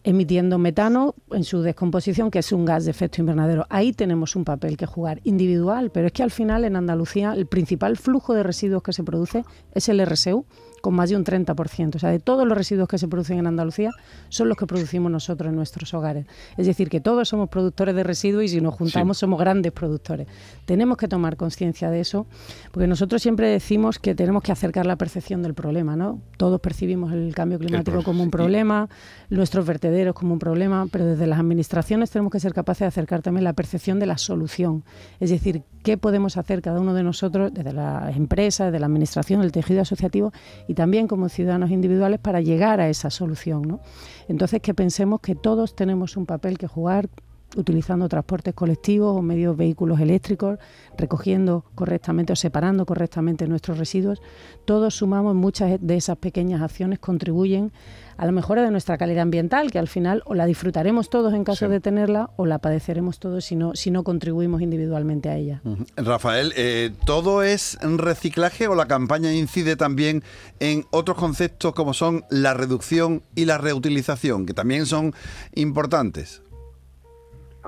emitiendo 0.07 0.57
metano 0.57 1.17
en 1.33 1.43
su 1.43 1.63
descomposición, 1.63 2.31
que 2.31 2.39
es 2.39 2.53
un 2.53 2.65
gas 2.65 2.85
de 2.85 2.93
efecto 2.93 3.21
invernadero. 3.21 3.67
Ahí 3.71 3.93
tenemos 3.93 4.37
un 4.37 4.45
papel 4.45 4.77
que 4.77 4.87
jugar 4.87 5.21
individual, 5.25 5.91
pero 5.91 6.07
es 6.07 6.13
que 6.13 6.23
al 6.23 6.31
final 6.31 6.65
en 6.65 6.77
Andalucía 6.77 7.33
el 7.33 7.47
principal 7.47 7.97
flujo 7.97 8.33
de 8.33 8.45
residuos 8.45 8.85
que 8.85 8.93
se 8.93 9.03
produce 9.03 9.45
es 9.73 9.89
el 9.89 10.01
RSU, 10.07 10.47
con 10.87 10.95
más 10.95 11.11
de 11.11 11.17
un 11.17 11.25
30%. 11.25 11.97
O 11.97 11.99
sea, 11.99 12.11
de 12.11 12.21
todos 12.21 12.47
los 12.47 12.57
residuos 12.57 12.87
que 12.87 12.97
se 12.97 13.09
producen 13.09 13.39
en 13.41 13.49
Andalucía 13.49 13.91
son 14.29 14.49
los 14.49 14.57
que 14.57 14.69
producimos 14.69 15.11
nosotros 15.11 15.51
en 15.51 15.57
nuestros 15.57 15.93
hogares. 15.95 16.27
Es 16.57 16.69
decir, 16.69 16.89
que 16.89 17.01
todos 17.01 17.29
somos 17.29 17.49
productores 17.49 17.97
de 17.97 18.05
residuos 18.05 18.45
y 18.45 18.49
si 18.49 18.61
nos 18.61 18.73
juntamos 18.73 19.19
somos 19.19 19.41
grandes 19.41 19.73
productores. 19.73 20.29
Tenemos 20.65 20.97
que 20.97 21.09
tomar 21.09 21.37
conciencia 21.37 21.91
de 21.91 21.99
eso, 21.99 22.29
porque 22.71 22.87
nosotros 22.87 23.21
siempre 23.21 23.49
decimos 23.49 23.99
que 23.99 24.15
tenemos 24.15 24.45
que 24.45 24.53
acercar 24.53 24.87
la 24.87 24.95
percepción 24.95 25.43
del 25.43 25.55
problema, 25.55 25.97
¿no? 25.97 26.21
Todos 26.37 26.61
percibimos 26.61 27.13
el 27.13 27.35
cambio 27.35 27.59
climático 27.59 28.05
como 28.05 28.23
un 28.23 28.29
sí. 28.29 28.31
problema, 28.31 28.89
nuestros 29.29 29.67
vertederos 29.67 30.15
como 30.15 30.35
un 30.35 30.39
problema, 30.39 30.87
pero 30.93 31.05
desde 31.05 31.27
las 31.27 31.41
administraciones 31.41 32.13
tenemos 32.13 32.31
que 32.31 32.39
ser 32.39 32.55
capaces 32.55 32.83
de 32.83 32.87
acercar 32.87 33.23
también 33.23 33.43
la 33.43 33.55
percepción 33.55 33.99
de 33.99 34.07
la 34.07 34.19
solución. 34.19 34.85
Es 35.19 35.31
decir, 35.31 35.65
qué 35.87 35.97
podemos 35.97 36.37
hacer 36.37 36.63
cada 36.63 36.81
uno 36.81 36.95
de 36.95 37.05
nosotros, 37.05 37.55
desde 37.55 37.73
las 37.73 38.17
empresas, 38.17 38.73
desde 38.73 38.81
la 38.81 38.87
administración, 38.87 39.41
el 39.43 39.53
tejido 39.53 39.83
asociativo 39.83 40.33
y 40.67 40.75
también 40.75 41.07
como 41.07 41.29
ciudadanos 41.29 41.71
individuales 41.71 42.19
para 42.19 42.41
llegar 42.41 42.81
a 42.81 42.89
esa 42.89 43.09
solución. 43.09 43.63
¿no? 43.63 43.79
Entonces, 44.27 44.61
que 44.61 44.75
pensemos 44.75 45.21
que 45.21 45.37
todos 45.37 45.77
tenemos 45.77 46.17
un 46.17 46.27
papel 46.27 46.59
que 46.59 46.67
jugar 46.67 47.09
utilizando 47.57 48.09
transportes 48.09 48.55
colectivos 48.55 49.17
o 49.17 49.23
medios 49.23 49.57
vehículos 49.57 49.99
eléctricos, 50.01 50.59
recogiendo 50.97 51.65
correctamente 51.75 52.33
o 52.33 52.37
separando 52.37 52.87
correctamente 52.87 53.47
nuestros 53.47 53.79
residuos, 53.79 54.21
todos 54.65 54.95
sumamos 54.95 55.35
muchas 55.35 55.79
de 55.81 55.97
esas 55.97 56.17
pequeñas 56.19 56.63
acciones, 56.63 56.99
contribuyen 56.99 57.73
a 58.19 58.25
la 58.25 58.33
mejora 58.33 58.63
de 58.63 58.71
nuestra 58.71 58.97
calidad 58.97 59.23
ambiental, 59.23 59.71
que 59.71 59.79
al 59.79 59.89
final 59.89 60.23
o 60.25 60.35
la 60.35 60.47
disfrutaremos 60.47 61.11
todos 61.11 61.35
en 61.35 61.45
caso 61.45 61.67
Sí. 61.67 61.71
de 61.71 61.81
tenerla 61.81 62.31
o 62.37 62.47
la 62.47 62.59
padeceremos 62.59 63.19
todos 63.19 63.45
si 63.45 63.57
no, 63.57 63.75
si 63.75 63.91
no 63.91 64.05
contribuimos 64.05 64.63
individualmente 64.63 65.29
a 65.29 65.37
ella. 65.37 65.61
Rafael, 65.97 66.53
eh, 66.57 66.93
¿todo 67.05 67.43
es 67.43 67.77
reciclaje 67.83 68.69
o 68.69 68.75
la 68.75 68.87
campaña 68.87 69.33
incide 69.35 69.77
también 69.77 70.23
en 70.61 70.85
otros 70.91 71.19
conceptos 71.19 71.75
como 71.75 71.93
son 71.93 72.25
la 72.31 72.55
reducción 72.55 73.23
y 73.35 73.45
la 73.45 73.59
reutilización, 73.59 74.47
que 74.47 74.55
también 74.55 74.87
son 74.87 75.13
importantes? 75.55 76.43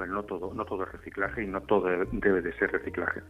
No 0.06 0.22
todo, 0.24 0.52
no 0.54 0.64
todo 0.64 0.84
es 0.84 0.92
reciclaje 0.92 1.42
y 1.42 1.46
no 1.46 1.60
todo 1.62 1.88
debe 2.12 2.42
de 2.42 2.52
ser 2.54 2.72
reciclaje. 2.72 3.20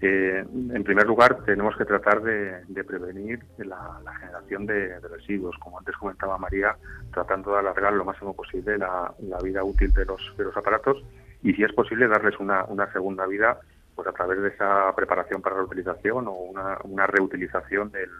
Eh, 0.00 0.44
en 0.54 0.84
primer 0.84 1.06
lugar, 1.06 1.44
tenemos 1.44 1.76
que 1.76 1.84
tratar 1.84 2.20
de, 2.22 2.84
prevenir 2.84 3.40
la, 3.58 4.00
generación 4.20 4.66
de, 4.66 5.00
residuos, 5.00 5.56
como 5.58 5.78
antes 5.78 5.96
comentaba 5.96 6.36
María, 6.36 6.76
tratando 7.12 7.52
de 7.52 7.60
alargar 7.60 7.92
lo 7.94 8.04
máximo 8.04 8.34
posible 8.34 8.76
la, 8.76 9.14
vida 9.42 9.64
útil 9.64 9.92
de 9.92 10.04
los, 10.04 10.20
de 10.36 10.44
los 10.44 10.56
aparatos 10.56 11.02
y, 11.42 11.54
si 11.54 11.62
es 11.62 11.72
posible, 11.72 12.08
darles 12.08 12.38
una, 12.38 12.92
segunda 12.92 13.26
vida 13.26 13.58
pues 13.94 14.08
a 14.08 14.12
través 14.12 14.42
de 14.42 14.48
esa 14.48 14.92
preparación 14.94 15.40
para 15.40 15.56
la 15.56 15.62
utilización 15.62 16.26
o 16.26 16.32
una, 16.32 17.06
reutilización 17.06 17.90
del, 17.92 18.10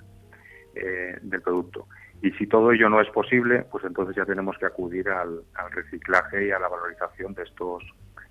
eh, 0.76 1.18
del 1.20 1.42
producto. 1.42 1.86
Y 2.24 2.30
si 2.38 2.46
todo 2.46 2.72
ello 2.72 2.88
no 2.88 3.02
es 3.02 3.10
posible, 3.10 3.66
pues 3.70 3.84
entonces 3.84 4.16
ya 4.16 4.24
tenemos 4.24 4.56
que 4.56 4.64
acudir 4.64 5.10
al, 5.10 5.42
al 5.56 5.70
reciclaje 5.72 6.48
y 6.48 6.50
a 6.52 6.58
la 6.58 6.68
valorización 6.68 7.34
de 7.34 7.42
estos, 7.42 7.82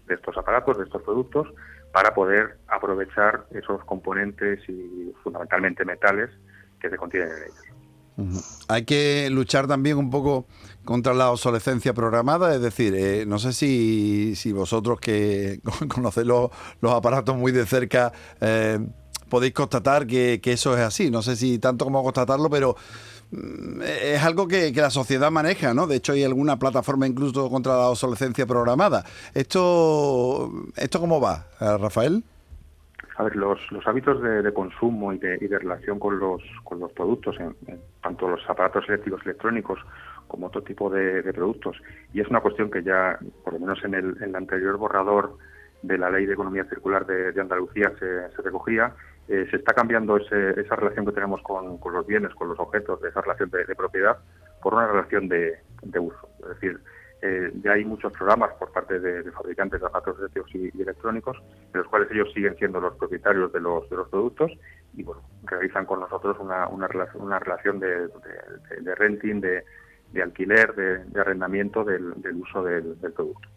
de 0.07 0.15
estos 0.15 0.35
aparatos, 0.35 0.79
de 0.79 0.85
estos 0.85 1.03
productos, 1.03 1.47
para 1.91 2.11
poder 2.11 2.57
aprovechar 2.69 3.45
esos 3.51 3.85
componentes 3.85 4.67
y 4.67 5.13
fundamentalmente 5.21 5.85
metales 5.85 6.31
que 6.81 6.89
se 6.89 6.97
contienen 6.97 7.29
en 7.29 7.43
ellos. 7.43 8.65
Hay 8.67 8.83
que 8.83 9.29
luchar 9.29 9.67
también 9.67 9.99
un 9.99 10.09
poco 10.09 10.47
contra 10.83 11.13
la 11.13 11.29
obsolescencia 11.29 11.93
programada, 11.93 12.55
es 12.55 12.61
decir, 12.61 12.95
eh, 12.95 13.25
no 13.27 13.37
sé 13.37 13.53
si, 13.53 14.35
si 14.35 14.53
vosotros 14.53 14.99
que 14.99 15.59
conocéis 15.87 16.25
los, 16.25 16.49
aparatos 16.81 17.35
muy 17.35 17.51
de 17.51 17.67
cerca 17.67 18.11
eh, 18.41 18.79
podéis 19.29 19.53
constatar 19.53 20.07
que, 20.07 20.39
que 20.41 20.53
eso 20.53 20.75
es 20.75 20.81
así. 20.83 21.11
No 21.11 21.21
sé 21.21 21.35
si 21.35 21.59
tanto 21.59 21.85
como 21.85 22.01
constatarlo, 22.01 22.49
pero 22.49 22.75
es 23.83 24.23
algo 24.23 24.47
que, 24.47 24.71
la 24.75 24.89
sociedad 24.89 25.31
maneja, 25.31 25.73
¿no? 25.73 25.87
De 25.87 25.95
hecho, 25.95 26.13
hay 26.13 26.23
alguna 26.23 26.57
plataforma 26.57 27.07
incluso 27.07 27.49
contra 27.49 27.73
la 27.73 27.89
obsolescencia 27.89 28.45
programada. 28.45 29.03
¿Esto, 29.33 30.51
esto 30.75 30.99
cómo 30.99 31.19
va, 31.19 31.47
eh, 31.59 31.77
Rafael? 31.79 32.23
A 33.17 33.23
ver, 33.23 33.35
los, 33.35 33.59
los 33.71 33.85
hábitos 33.87 34.21
de, 34.21 34.51
consumo 34.53 35.13
y 35.13 35.19
de, 35.19 35.37
y 35.39 35.47
de 35.47 35.59
relación 35.59 35.99
con 35.99 36.19
los, 36.19 36.41
con 36.63 36.79
los 36.79 36.91
productos, 36.91 37.35
en, 37.39 37.55
tanto 38.01 38.27
los 38.27 38.41
aparatos 38.49 38.85
eléctricos 38.87 39.21
electrónicos 39.23 39.79
como 40.27 40.47
otro 40.47 40.63
tipo 40.63 40.89
de, 40.89 41.21
de 41.21 41.33
productos, 41.33 41.77
y 42.11 42.21
es 42.21 42.27
una 42.27 42.39
cuestión 42.39 42.71
que 42.71 42.81
ya, 42.81 43.19
por 43.43 43.53
lo 43.53 43.59
menos 43.59 43.83
en 43.83 43.93
el, 43.93 44.17
en 44.17 44.29
el 44.29 44.35
anterior 44.35 44.77
borrador 44.77 45.37
de 45.83 45.97
la 45.97 46.09
Ley 46.09 46.25
de 46.25 46.33
Economía 46.33 46.65
Circular 46.65 47.05
de 47.05 47.39
Andalucía 47.39 47.91
se, 47.99 48.35
se 48.35 48.41
recogía, 48.41 48.95
eh, 49.27 49.47
se 49.49 49.57
está 49.57 49.73
cambiando 49.73 50.17
ese- 50.17 50.59
esa 50.59 50.75
relación 50.75 51.05
que 51.05 51.11
tenemos 51.13 51.41
con, 51.41 51.77
con 51.77 51.93
los 51.93 52.05
bienes, 52.05 52.33
con 52.35 52.49
los 52.49 52.59
objetos, 52.59 53.03
esa 53.03 53.21
relación 53.21 53.49
de, 53.49 53.75
propiedad, 53.75 54.17
por 54.61 54.73
una 54.73 54.87
relación 54.87 55.29
de, 55.29 55.59
uso. 55.99 56.29
Es 56.41 56.49
decir, 56.49 56.79
eh, 57.21 57.51
ya 57.63 57.71
hay 57.73 57.85
muchos 57.85 58.11
programas 58.11 58.51
por 58.59 58.71
parte 58.71 58.99
de, 58.99 59.31
fabricantes 59.31 59.79
de 59.79 59.87
aparatos 59.87 60.19
eléctricos 60.19 60.53
y, 60.55 60.77
y 60.77 60.81
electrónicos, 60.81 61.37
en 61.73 61.79
los 61.79 61.87
cuales 61.87 62.11
ellos 62.11 62.33
siguen 62.33 62.55
siendo 62.57 62.81
los 62.81 62.95
propietarios 62.97 63.51
de 63.53 63.61
los, 63.61 63.89
de 63.89 63.95
los 63.95 64.09
productos 64.09 64.51
y 64.93 65.03
bueno, 65.03 65.21
realizan 65.45 65.85
con 65.85 66.01
nosotros 66.01 66.37
una, 66.39 66.67
una, 66.67 66.89
una 67.15 67.39
relación 67.39 67.79
de, 67.79 68.09
renting, 68.97 69.39
de, 69.39 69.63
alquiler, 70.21 70.75
de, 70.75 71.19
arrendamiento 71.21 71.83
del, 71.85 72.13
uso 72.35 72.61
del 72.63 72.95
producto. 73.15 73.47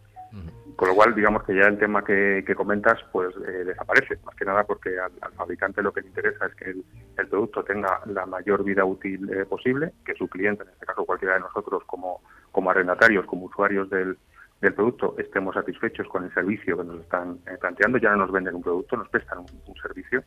Con 0.77 0.89
lo 0.89 0.93
cual, 0.93 1.15
digamos 1.15 1.41
que 1.43 1.55
ya 1.55 1.63
el 1.63 1.79
tema 1.79 2.05
que, 2.05 2.43
que 2.45 2.53
comentas 2.53 2.99
pues 3.11 3.35
eh, 3.47 3.63
desaparece, 3.65 4.19
más 4.23 4.35
que 4.35 4.45
nada 4.45 4.63
porque 4.63 4.91
al, 4.99 5.31
fabricante 5.33 5.81
lo 5.81 5.91
que 5.91 6.01
le 6.01 6.09
interesa 6.09 6.45
es 6.45 6.53
que 6.53 6.69
el, 6.69 7.27
producto 7.27 7.63
tenga 7.63 7.99
la 8.05 8.27
mayor 8.27 8.63
vida 8.63 8.85
útil 8.85 9.27
eh, 9.33 9.45
posible, 9.45 9.93
que 10.05 10.13
su 10.13 10.27
cliente, 10.27 10.61
en 10.61 10.69
este 10.69 10.85
caso 10.85 11.03
cualquiera 11.03 11.33
de 11.33 11.39
nosotros 11.39 11.81
como, 11.87 12.21
como 12.51 12.69
arrendatarios, 12.69 13.25
como 13.25 13.47
usuarios 13.47 13.89
del, 13.89 14.19
del 14.61 14.73
producto, 14.75 15.15
estemos 15.17 15.55
satisfechos 15.55 16.07
con 16.09 16.25
el 16.25 16.33
servicio 16.35 16.77
que 16.77 16.83
nos 16.83 17.01
están 17.01 17.39
eh, 17.47 17.57
planteando. 17.59 17.97
Ya 17.97 18.11
no 18.11 18.17
nos 18.17 18.31
venden 18.31 18.53
un 18.53 18.61
producto, 18.61 18.97
nos 18.97 19.09
prestan 19.09 19.39
un 19.39 19.75
servicio. 19.81 20.23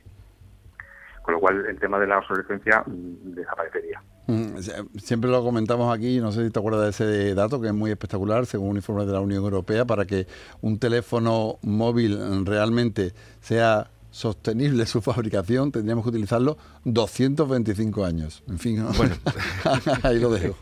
Con 1.23 1.35
lo 1.35 1.41
cual, 1.41 1.67
el 1.67 1.79
tema 1.79 1.99
de 1.99 2.07
la 2.07 2.19
obsolescencia 2.19 2.83
mm, 2.87 3.35
desaparecería. 3.35 4.03
Mm, 4.27 4.59
Siempre 4.99 5.31
lo 5.31 5.43
comentamos 5.43 5.95
aquí, 5.95 6.21
no 6.21 6.33
sé 6.33 6.45
si 6.45 6.51
te 6.51 6.59
acuerdas 6.59 6.83
de 6.83 6.91
ese 6.91 7.35
dato 7.35 7.61
que 7.61 7.69
es 7.69 7.75
muy 7.75 7.91
espectacular, 7.91 8.47
según 8.47 8.71
un 8.71 8.77
informe 8.77 9.05
de 9.07 9.13
la 9.13 9.21
Unión 9.21 9.43
Europea, 9.43 9.85
para 9.85 10.05
que 10.05 10.27
un 10.61 10.79
teléfono 10.79 11.59
móvil 11.63 12.47
realmente 12.47 13.13
sea 13.41 13.91
sostenible 14.11 14.87
su 14.87 15.01
fabricación, 15.01 15.71
tendríamos 15.71 16.05
que 16.05 16.11
utilizarlo 16.11 16.59
225 16.85 18.05
años. 18.05 18.43
En 18.49 18.59
fin, 18.59 18.85
bueno. 18.97 19.15
ahí 20.03 20.19
lo 20.19 20.31
dejo. 20.31 20.57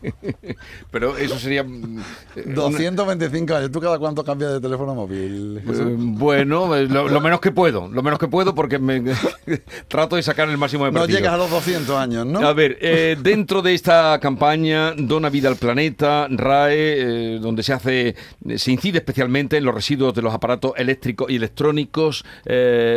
Pero 0.91 1.17
eso 1.17 1.39
sería... 1.39 1.65
225 1.65 3.53
eh, 3.53 3.57
años. 3.57 3.71
¿Tú 3.71 3.81
cada 3.81 3.99
cuánto 3.99 4.25
cambias 4.25 4.53
de 4.53 4.61
teléfono 4.61 4.95
móvil? 4.95 5.59
Eh, 5.59 5.97
bueno, 5.99 6.75
eh, 6.77 6.87
lo, 6.87 7.21
menos 7.21 7.41
que 7.41 7.53
puedo. 7.53 7.89
Lo 7.89 8.03
menos 8.03 8.19
que 8.19 8.29
puedo 8.29 8.55
porque 8.55 8.79
me 8.79 9.03
trato 9.89 10.17
de 10.17 10.23
sacar 10.23 10.49
el 10.51 10.59
máximo 10.59 10.85
de 10.85 10.93
partido. 10.93 11.09
No 11.09 11.19
llegas 11.19 11.35
a 11.35 11.37
los 11.39 11.51
200 11.51 11.97
años, 11.97 12.27
¿no? 12.27 12.41
A 12.41 12.53
ver, 12.53 12.79
dentro 13.23 13.63
de 13.63 13.75
esta 13.75 14.19
campaña 14.21 14.93
Dona 14.97 15.31
Vida 15.31 15.49
al 15.49 15.57
Planeta, 15.57 16.27
RAE, 16.29 17.39
donde 17.41 17.63
se 17.63 17.73
hace, 17.73 18.17
se 18.57 18.73
incide 18.73 18.99
especialmente 18.99 19.57
en 19.57 19.65
los 19.65 19.75
residuos 19.75 20.15
de 20.15 20.23
los 20.23 20.35
aparatos 20.35 20.73
eléctricos 20.77 21.31
y 21.31 21.37
electrónicos, 21.37 22.25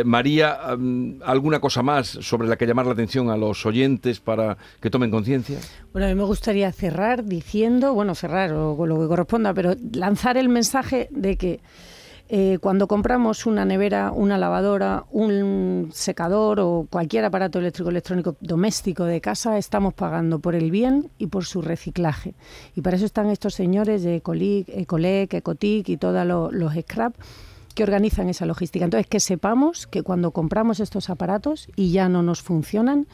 María 0.04 0.41
¿alguna 0.42 1.60
cosa 1.60 1.82
más 1.82 2.06
sobre 2.08 2.48
la 2.48 2.56
que 2.56 2.66
llamar 2.66 2.86
la 2.86 2.92
atención 2.92 3.30
a 3.30 3.36
los 3.36 3.64
oyentes 3.66 4.20
para 4.20 4.56
que 4.80 4.90
tomen 4.90 5.10
conciencia? 5.10 5.58
Bueno, 5.92 6.06
a 6.06 6.10
mí 6.10 6.14
me 6.14 6.24
gustaría 6.24 6.70
cerrar 6.72 7.24
diciendo, 7.24 7.94
bueno, 7.94 8.14
cerrar 8.14 8.52
o 8.52 8.86
lo 8.86 9.00
que 9.00 9.06
corresponda, 9.06 9.54
pero 9.54 9.74
lanzar 9.92 10.36
el 10.36 10.48
mensaje 10.48 11.08
de 11.10 11.36
que 11.36 11.60
eh, 12.34 12.56
cuando 12.62 12.86
compramos 12.86 13.44
una 13.44 13.66
nevera, 13.66 14.10
una 14.10 14.38
lavadora, 14.38 15.04
un 15.10 15.90
secador 15.92 16.60
o 16.60 16.86
cualquier 16.88 17.26
aparato 17.26 17.58
eléctrico 17.58 17.90
electrónico 17.90 18.36
doméstico 18.40 19.04
de 19.04 19.20
casa, 19.20 19.58
estamos 19.58 19.92
pagando 19.92 20.38
por 20.38 20.54
el 20.54 20.70
bien 20.70 21.10
y 21.18 21.26
por 21.26 21.44
su 21.44 21.60
reciclaje. 21.60 22.32
Y 22.74 22.80
para 22.80 22.96
eso 22.96 23.04
están 23.04 23.28
estos 23.28 23.52
señores 23.52 24.02
de 24.02 24.16
Ecolic, 24.16 24.66
Ecolec, 24.70 25.34
Ecotic 25.34 25.90
y 25.90 25.98
todos 25.98 26.26
los 26.26 26.72
scrap 26.74 27.14
que 27.72 27.82
organizan 27.82 28.28
esa 28.28 28.46
logística. 28.46 28.84
Entonces, 28.84 29.06
que 29.06 29.20
sepamos 29.20 29.86
que 29.86 30.02
cuando 30.02 30.30
compramos 30.30 30.80
estos 30.80 31.10
aparatos 31.10 31.68
y 31.76 31.92
ya 31.92 32.08
no 32.08 32.22
nos 32.22 32.42
funcionan, 32.42 33.06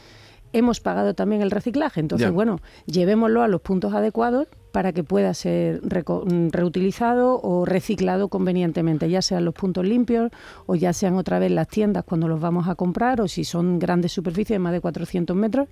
hemos 0.52 0.80
pagado 0.80 1.14
también 1.14 1.42
el 1.42 1.50
reciclaje. 1.50 2.00
Entonces, 2.00 2.30
bueno, 2.30 2.60
llevémoslo 2.86 3.42
a 3.42 3.48
los 3.48 3.60
puntos 3.60 3.94
adecuados 3.94 4.48
para 4.72 4.92
que 4.92 5.02
pueda 5.02 5.32
ser 5.34 5.80
reutilizado 5.82 7.40
o 7.42 7.64
reciclado 7.64 8.28
convenientemente, 8.28 9.08
ya 9.08 9.22
sean 9.22 9.44
los 9.44 9.54
puntos 9.54 9.84
limpios 9.84 10.30
o 10.66 10.74
ya 10.74 10.92
sean 10.92 11.16
otra 11.16 11.38
vez 11.38 11.50
las 11.50 11.68
tiendas 11.68 12.04
cuando 12.04 12.28
los 12.28 12.40
vamos 12.40 12.68
a 12.68 12.74
comprar 12.74 13.20
o 13.20 13.28
si 13.28 13.44
son 13.44 13.78
grandes 13.78 14.12
superficies 14.12 14.56
de 14.56 14.58
más 14.58 14.72
de 14.72 14.80
400 14.80 15.34
metros, 15.36 15.68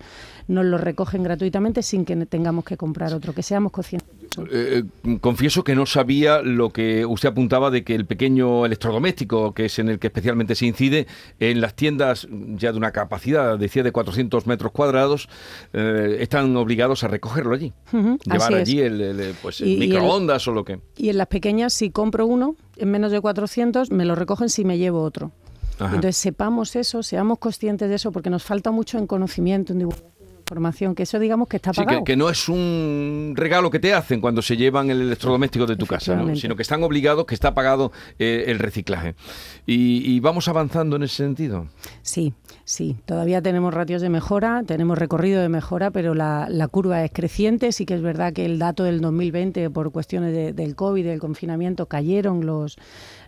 nos 0.49 0.65
los 0.65 0.81
recogen 0.81 1.23
gratuitamente 1.23 1.83
sin 1.83 2.05
que 2.05 2.17
tengamos 2.27 2.65
que 2.65 2.77
comprar 2.77 3.13
otro, 3.15 3.35
que 3.35 3.43
seamos 3.43 3.71
conscientes. 3.73 4.16
Eh, 4.51 4.83
eh, 5.05 5.19
confieso 5.21 5.65
que 5.65 5.75
no 5.75 5.87
sabía 5.87 6.43
lo 6.43 6.71
que 6.71 7.07
usted 7.07 7.29
apuntaba 7.29 7.71
de 7.71 7.85
que 7.85 7.95
el 7.95 8.07
pequeño 8.07 8.67
electrodoméstico, 8.67 9.53
que 9.55 9.67
es 9.67 9.79
en 9.79 9.89
el 9.89 9.99
que 9.99 10.09
especialmente 10.09 10.55
se 10.55 10.67
incide, 10.67 11.07
en 11.41 11.61
las 11.61 11.75
tiendas 11.75 12.29
ya 12.31 12.73
de 12.73 12.79
una 12.79 12.93
capacidad, 12.93 13.59
decía, 13.59 13.83
de 13.83 13.93
400 13.93 14.47
metros 14.47 14.73
cuadrados, 14.73 15.29
eh, 15.73 16.19
están 16.21 16.57
obligados 16.57 17.05
a 17.05 17.09
recogerlo 17.09 17.55
allí. 17.55 17.73
llevar 17.93 18.55
allí 18.55 18.81
el, 18.81 19.35
pues, 19.43 19.61
microondas 19.61 20.47
o 20.49 20.53
lo 20.53 20.65
que. 20.65 20.81
Y 20.97 21.09
en 21.09 21.19
las 21.19 21.29
pequeñas, 21.29 21.73
si 21.73 21.91
compro 21.91 22.27
uno 22.27 22.57
en 22.77 22.91
menos 22.91 23.13
de 23.13 23.21
400, 23.21 23.91
me 23.91 24.05
lo 24.05 24.15
recogen 24.15 24.49
si 24.49 24.65
me 24.65 24.79
llevo 24.79 25.03
otro. 25.03 25.33
Entonces 25.79 26.17
sepamos 26.17 26.75
eso, 26.75 27.03
seamos 27.03 27.39
conscientes 27.39 27.89
de 27.89 27.97
eso, 27.97 28.11
porque 28.11 28.31
nos 28.31 28.43
falta 28.43 28.71
mucho 28.71 28.97
en 28.99 29.07
conocimiento, 29.07 29.75
en 29.75 29.81
divulgación 29.81 30.16
información, 30.47 30.95
que 30.95 31.03
eso 31.03 31.19
digamos 31.19 31.49
que 31.49 31.57
está 31.57 31.73
pagado. 31.73 31.99
Sí, 31.99 32.05
que, 32.05 32.17
no 32.17 32.31
es 32.31 32.49
un 32.49 33.35
regalo 33.35 33.69
que 33.69 33.81
te 33.81 33.93
hacen 33.93 34.21
cuando 34.21 34.43
se 34.43 34.57
llevan 34.57 34.91
el 34.91 35.01
electrodoméstico 35.01 35.67
de 35.67 35.75
tu 35.75 35.87
casa, 35.87 36.23
sino 36.37 36.55
que 36.55 36.63
están 36.63 36.85
obligados, 36.85 37.27
que 37.27 37.35
está 37.35 37.53
pagado 37.53 37.91
eh, 38.21 38.45
el 38.47 38.61
reciclaje. 38.61 39.17
Y, 39.67 40.21
vamos 40.21 40.49
avanzando 40.49 40.97
en 40.97 41.03
ese 41.03 41.17
sentido. 41.17 41.67
Sí, 42.03 42.33
sí, 42.65 42.97
todavía 43.05 43.43
tenemos 43.43 43.75
ratios 43.75 44.03
de 44.03 44.09
mejora, 44.09 44.63
tenemos 44.65 44.97
recorrido 44.99 45.43
de 45.43 45.49
mejora, 45.49 45.91
pero 45.91 46.15
la, 46.15 46.69
curva 46.71 47.05
es 47.05 47.11
creciente. 47.13 47.73
Sí 47.73 47.85
que 47.85 47.95
es 47.95 48.03
verdad 48.03 48.33
que 48.33 48.45
el 48.45 48.59
dato 48.59 48.85
del 48.85 49.01
2020, 49.01 49.71
por 49.71 49.91
cuestiones 49.91 50.55
del 50.55 50.77
COVID, 50.77 51.05
del 51.05 51.19
confinamiento, 51.19 51.87
cayeron 51.87 52.47
los, 52.47 52.77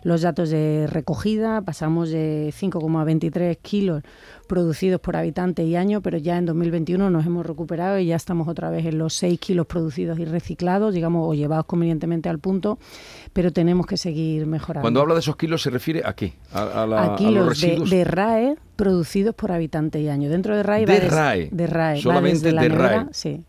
los 0.03 0.21
datos 0.21 0.49
de 0.49 0.87
recogida, 0.87 1.61
pasamos 1.61 2.09
de 2.09 2.53
5,23 2.57 3.57
kilos 3.61 4.03
producidos 4.47 4.99
por 4.99 5.15
habitante 5.15 5.63
y 5.63 5.75
año, 5.75 6.01
pero 6.01 6.17
ya 6.17 6.37
en 6.37 6.45
2021 6.45 7.08
nos 7.09 7.25
hemos 7.25 7.45
recuperado 7.45 7.99
y 7.99 8.07
ya 8.07 8.15
estamos 8.15 8.47
otra 8.47 8.69
vez 8.69 8.85
en 8.85 8.97
los 8.97 9.13
6 9.15 9.39
kilos 9.39 9.65
producidos 9.65 10.19
y 10.19 10.25
reciclados, 10.25 10.93
digamos, 10.93 11.27
o 11.27 11.33
llevados 11.33 11.65
convenientemente 11.65 12.29
al 12.29 12.39
punto, 12.39 12.79
pero 13.33 13.51
tenemos 13.51 13.85
que 13.85 13.97
seguir 13.97 14.45
mejorando. 14.45 14.83
Cuando 14.83 15.01
habla 15.01 15.13
de 15.15 15.21
esos 15.21 15.35
kilos, 15.35 15.61
¿se 15.61 15.69
refiere 15.69 16.01
a 16.05 16.13
qué? 16.13 16.33
A, 16.53 17.15
kilos 17.17 17.59
de, 17.61 18.03
RAE 18.03 18.55
producidos 18.75 19.35
por 19.35 19.51
habitante 19.51 19.99
y 20.01 20.09
año. 20.09 20.29
Dentro 20.29 20.55
de 20.55 20.63
RAE 20.63 20.85
de 20.85 20.99
RAE. 20.99 21.49
De 21.51 21.67
RAE. 21.67 22.01
Solamente 22.01 22.51
de 22.51 22.69
RAE. 22.69 23.05
Sí 23.11 23.43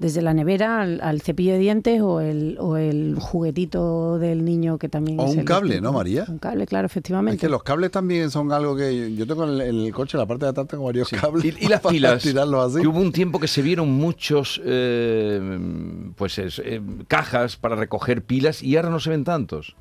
desde 0.00 0.22
la 0.22 0.32
nevera 0.32 0.80
al, 0.80 1.20
cepillo 1.20 1.52
de 1.52 1.58
dientes 1.58 2.00
o 2.00 2.20
el, 2.20 2.56
o 2.58 2.78
el 2.78 3.16
juguetito 3.20 4.18
del 4.18 4.46
niño 4.46 4.78
que 4.78 4.88
también 4.88 5.20
o 5.20 5.24
un 5.24 5.44
cable, 5.44 5.82
¿no, 5.82 5.92
María? 5.92 6.24
Un 6.26 6.38
cable, 6.38 6.66
claro, 6.66 6.86
efectivamente. 6.86 7.36
Es 7.36 7.40
que 7.40 7.50
los 7.50 7.62
cables 7.62 7.90
también 7.90 8.30
son 8.30 8.50
algo 8.50 8.74
que 8.74 9.14
yo 9.14 9.26
tengo 9.26 9.44
en 9.44 9.60
el, 9.60 9.92
coche, 9.92 10.16
en 10.16 10.20
la 10.20 10.26
parte 10.26 10.46
de 10.46 10.50
atrás 10.52 10.66
tengo 10.68 10.84
varios 10.84 11.10
cables. 11.10 11.44
Y, 11.44 11.68
las 11.68 11.80
pilas, 11.86 12.22
que 12.22 12.88
hubo 12.88 12.98
un 12.98 13.12
tiempo 13.12 13.38
que 13.38 13.46
se 13.46 13.60
vieron 13.60 13.92
muchos 13.92 14.60
eh, 14.64 15.60
pues 16.16 16.38
eh, 16.38 16.80
cajas 17.06 17.56
para 17.56 17.76
recoger 17.76 18.24
pilas 18.24 18.62
y 18.62 18.76
ahora 18.76 18.88
no 18.88 19.00
se 19.00 19.10
ven 19.10 19.24
tantos. 19.24 19.76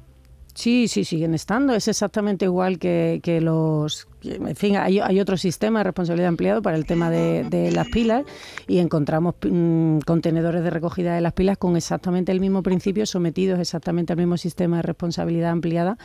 Sí, 0.60 0.90
sí, 0.90 1.06
siguen 1.06 1.34
estando. 1.34 1.74
Es 1.74 1.88
exactamente 1.88 2.44
igual 2.44 2.80
que, 2.80 3.22
que 3.24 3.40
los... 3.40 4.10
En 4.24 4.58
fin, 4.58 4.76
hay, 4.76 5.00
hay, 5.00 5.22
otro 5.22 5.38
sistema 5.38 5.80
de 5.80 5.86
responsabilidad 5.86 6.28
ampliado 6.28 6.62
para 6.62 6.76
el 6.76 6.86
tema 6.86 7.10
de, 7.10 7.72
las 7.72 7.88
pilas 7.88 8.26
y 8.68 8.80
encontramos 8.80 9.36
mm, 9.50 10.00
contenedores 10.00 10.62
de 10.62 10.70
recogida 10.70 11.16
de 11.16 11.22
las 11.22 11.32
pilas 11.32 11.58
con 11.58 11.78
exactamente 11.78 12.34
el 12.34 12.42
mismo 12.42 12.62
principio, 12.62 13.06
sometidos 13.06 13.58
exactamente 13.58 14.12
al 14.12 14.18
mismo 14.20 14.36
sistema 14.36 14.76
de 14.76 14.82
responsabilidad 14.82 15.52
ampliada 15.52 15.98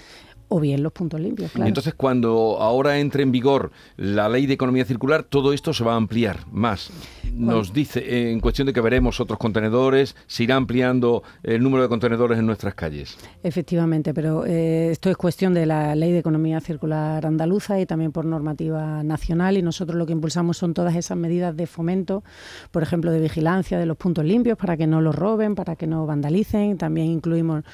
o 0.48 0.60
bien 0.60 0.82
los 0.82 0.92
puntos 0.92 1.20
limpios. 1.20 1.52
Claro. 1.52 1.68
Entonces, 1.68 1.94
cuando 1.94 2.58
ahora 2.60 2.98
entre 2.98 3.22
en 3.22 3.32
vigor 3.32 3.72
la 3.96 4.28
ley 4.28 4.46
de 4.46 4.54
economía 4.54 4.84
circular, 4.84 5.22
todo 5.24 5.52
esto 5.52 5.72
se 5.72 5.84
va 5.84 5.94
a 5.94 5.96
ampliar 5.96 6.40
más. 6.52 6.90
Nos 7.32 7.72
dice, 7.72 8.30
en 8.30 8.40
cuestión 8.40 8.66
de 8.66 8.72
que 8.72 8.80
veremos 8.80 9.20
otros 9.20 9.38
contenedores, 9.38 10.14
se 10.26 10.44
irá 10.44 10.56
ampliando 10.56 11.22
el 11.42 11.62
número 11.62 11.82
de 11.82 11.88
contenedores 11.88 12.38
en 12.38 12.46
nuestras 12.46 12.74
calles. 12.74 13.16
Efectivamente, 13.42 14.14
pero 14.14 14.46
eh, 14.46 14.90
esto 14.92 15.10
es 15.10 15.16
cuestión 15.16 15.54
de 15.54 15.66
la 15.66 15.94
ley 15.94 16.12
de 16.12 16.18
economía 16.18 16.60
circular 16.60 17.26
andaluza 17.26 17.80
y 17.80 17.86
también 17.86 18.12
por 18.12 18.24
normativa 18.24 19.02
nacional 19.02 19.56
y 19.56 19.62
nosotros 19.62 19.96
lo 19.96 20.06
que 20.06 20.12
impulsamos 20.12 20.56
son 20.56 20.74
todas 20.74 20.94
esas 20.94 21.16
medidas 21.16 21.56
de 21.56 21.66
fomento, 21.66 22.22
por 22.70 22.82
ejemplo, 22.82 23.10
de 23.10 23.20
vigilancia 23.20 23.78
de 23.78 23.86
los 23.86 23.96
puntos 23.96 24.24
limpios 24.24 24.56
para 24.56 24.76
que 24.76 24.86
no 24.86 25.00
los 25.00 25.14
roben, 25.14 25.54
para 25.54 25.76
que 25.76 25.86
no 25.86 26.06
vandalicen. 26.06 26.78
También 26.78 27.08
incluimos 27.08 27.64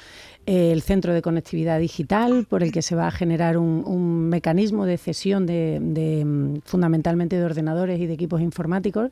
el 0.45 0.81
centro 0.81 1.13
de 1.13 1.21
conectividad 1.21 1.79
digital, 1.79 2.45
por 2.49 2.63
el 2.63 2.71
que 2.71 2.81
se 2.81 2.95
va 2.95 3.07
a 3.07 3.11
generar 3.11 3.57
un, 3.57 4.29
mecanismo 4.29 4.85
de 4.85 4.97
cesión 4.97 5.45
de, 5.45 6.23
mm, 6.25 6.61
fundamentalmente 6.65 7.37
de 7.37 7.43
ordenadores 7.43 7.99
y 7.99 8.07
de 8.07 8.13
equipos 8.13 8.41
informáticos. 8.41 9.11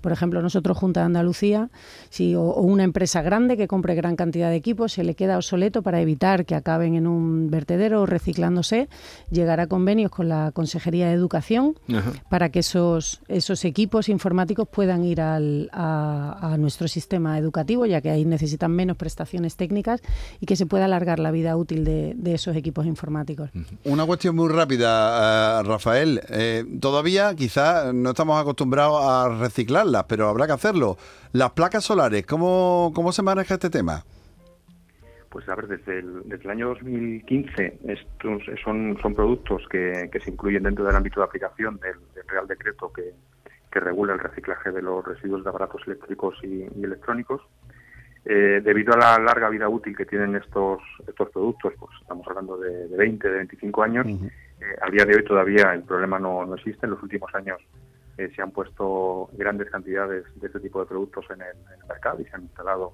Por 0.00 0.12
ejemplo, 0.12 0.40
nosotros, 0.42 0.78
Junta 0.78 1.00
de 1.00 1.06
Andalucía, 1.06 1.68
si, 2.08 2.34
o, 2.34 2.54
una 2.54 2.84
empresa 2.84 3.20
grande 3.22 3.56
que 3.56 3.68
compre 3.68 3.94
gran 3.94 4.16
cantidad 4.16 4.48
de 4.48 4.56
equipos, 4.56 4.92
se 4.92 5.04
le 5.04 5.14
queda 5.14 5.36
obsoleto 5.36 5.82
para 5.82 6.00
evitar 6.00 6.46
que 6.46 6.54
acaben 6.54 6.94
en 6.94 7.06
un 7.06 7.50
vertedero 7.50 8.02
o 8.02 8.06
reciclándose, 8.06 8.88
llegar 9.30 9.60
a 9.60 9.66
convenios 9.66 10.10
con 10.10 10.28
la 10.28 10.50
Consejería 10.52 11.08
de 11.08 11.14
Educación 11.14 11.74
para 12.28 12.50
que 12.50 12.60
esos, 12.60 13.20
esos 13.28 13.64
equipos 13.64 14.08
informáticos 14.08 14.68
puedan 14.68 15.04
ir 15.04 15.20
al, 15.20 15.68
a, 15.72 16.52
a 16.52 16.56
nuestro 16.56 16.88
sistema 16.88 17.38
educativo, 17.38 17.86
ya 17.86 18.00
que 18.00 18.10
ahí 18.10 18.24
necesitan 18.24 18.70
menos 18.72 18.96
prestaciones 18.96 19.56
técnicas 19.56 20.00
y 20.40 20.46
que 20.46 20.56
se 20.56 20.66
pueda 20.70 20.86
alargar 20.86 21.18
la 21.18 21.32
vida 21.32 21.54
útil 21.56 21.84
de, 21.84 22.16
esos 22.32 22.56
equipos 22.56 22.86
informáticos. 22.86 23.50
Una 23.84 24.06
cuestión 24.06 24.36
muy 24.36 24.48
rápida, 24.48 25.60
eh, 25.60 25.62
Rafael. 25.64 26.20
Eh, 26.30 26.64
todavía 26.80 27.34
quizás 27.34 27.92
no 27.92 28.10
estamos 28.10 28.40
acostumbrados 28.40 29.02
a 29.04 29.28
reciclarlas, 29.28 30.04
pero 30.04 30.28
habrá 30.28 30.46
que 30.46 30.52
hacerlo. 30.52 30.96
Las 31.32 31.50
placas 31.50 31.84
solares, 31.84 32.24
¿cómo, 32.24 32.92
cómo 32.94 33.12
se 33.12 33.22
maneja 33.22 33.54
este 33.54 33.68
tema? 33.68 34.04
Pues 35.28 35.48
a 35.48 35.54
ver, 35.54 35.66
desde 35.68 35.98
el, 35.98 36.22
desde 36.24 36.44
el 36.44 36.50
año 36.50 36.68
2015 36.68 37.78
estos 37.86 38.42
son, 38.64 38.96
son 39.02 39.14
productos 39.14 39.62
que, 39.70 40.08
se 40.24 40.30
incluyen 40.30 40.62
dentro 40.62 40.84
del 40.84 40.96
ámbito 40.96 41.20
de 41.20 41.26
aplicación 41.26 41.78
del, 41.78 41.94
Real 42.26 42.46
Decreto 42.46 42.92
que, 42.92 43.12
regula 43.72 44.14
el 44.14 44.18
reciclaje 44.18 44.72
de 44.72 44.82
los 44.82 45.04
residuos 45.04 45.44
de 45.44 45.50
aparatos 45.50 45.82
eléctricos 45.86 46.34
y 46.42 46.62
electrónicos. 46.82 47.40
Eh, 48.24 48.60
debido 48.62 48.92
a 48.94 48.98
la 48.98 49.18
larga 49.18 49.48
vida 49.48 49.68
útil 49.68 49.96
que 49.96 50.04
tienen 50.04 50.36
estos 50.36 50.80
estos 51.08 51.30
productos, 51.30 51.72
pues 51.78 51.90
estamos 52.02 52.26
hablando 52.28 52.58
de, 52.58 52.86
20, 52.88 53.28
de 53.28 53.36
25 53.38 53.82
años, 53.82 54.06
eh, 54.06 54.76
al 54.82 54.90
día 54.90 55.06
de 55.06 55.16
hoy 55.16 55.24
todavía 55.24 55.72
el 55.72 55.82
problema 55.84 56.18
no, 56.18 56.44
no 56.44 56.54
existe. 56.54 56.86
En 56.86 56.92
los 56.92 57.02
últimos 57.02 57.34
años 57.34 57.58
eh, 58.18 58.30
se 58.36 58.42
han 58.42 58.50
puesto 58.50 59.30
grandes 59.32 59.70
cantidades 59.70 60.24
de 60.34 60.46
este 60.46 60.60
tipo 60.60 60.80
de 60.80 60.86
productos 60.86 61.24
en 61.30 61.40
el, 61.40 61.86
mercado 61.88 62.20
y 62.20 62.24
se 62.24 62.36
han 62.36 62.42
instalado 62.42 62.92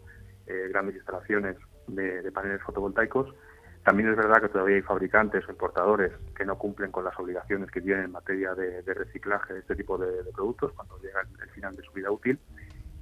grandes 0.71 0.95
instalaciones 0.95 1.57
de, 1.89 2.31
paneles 2.33 2.63
fotovoltaicos, 2.63 3.35
También 3.85 4.11
es 4.11 4.17
verdad 4.17 4.41
que 4.41 4.49
todavía 4.49 4.77
hay 4.77 4.83
fabricantes 4.83 5.47
o 5.47 5.53
importadores 5.53 6.13
que 6.35 6.45
no 6.45 6.59
cumplen 6.59 6.91
con 6.91 7.05
las 7.05 7.17
obligaciones 7.19 7.71
que 7.71 7.81
tienen 7.81 8.07
en 8.07 8.13
materia 8.13 8.55
de, 8.55 8.83
reciclaje 8.83 9.55
de 9.55 9.61
este 9.61 9.77
tipo 9.77 9.97
de, 9.97 10.25
productos 10.35 10.73
cuando 10.73 10.99
llega 10.99 11.21
el, 11.21 11.51
final 11.51 11.75
de 11.75 11.83
su 11.83 11.93
vida 11.93 12.11
útil. 12.11 12.39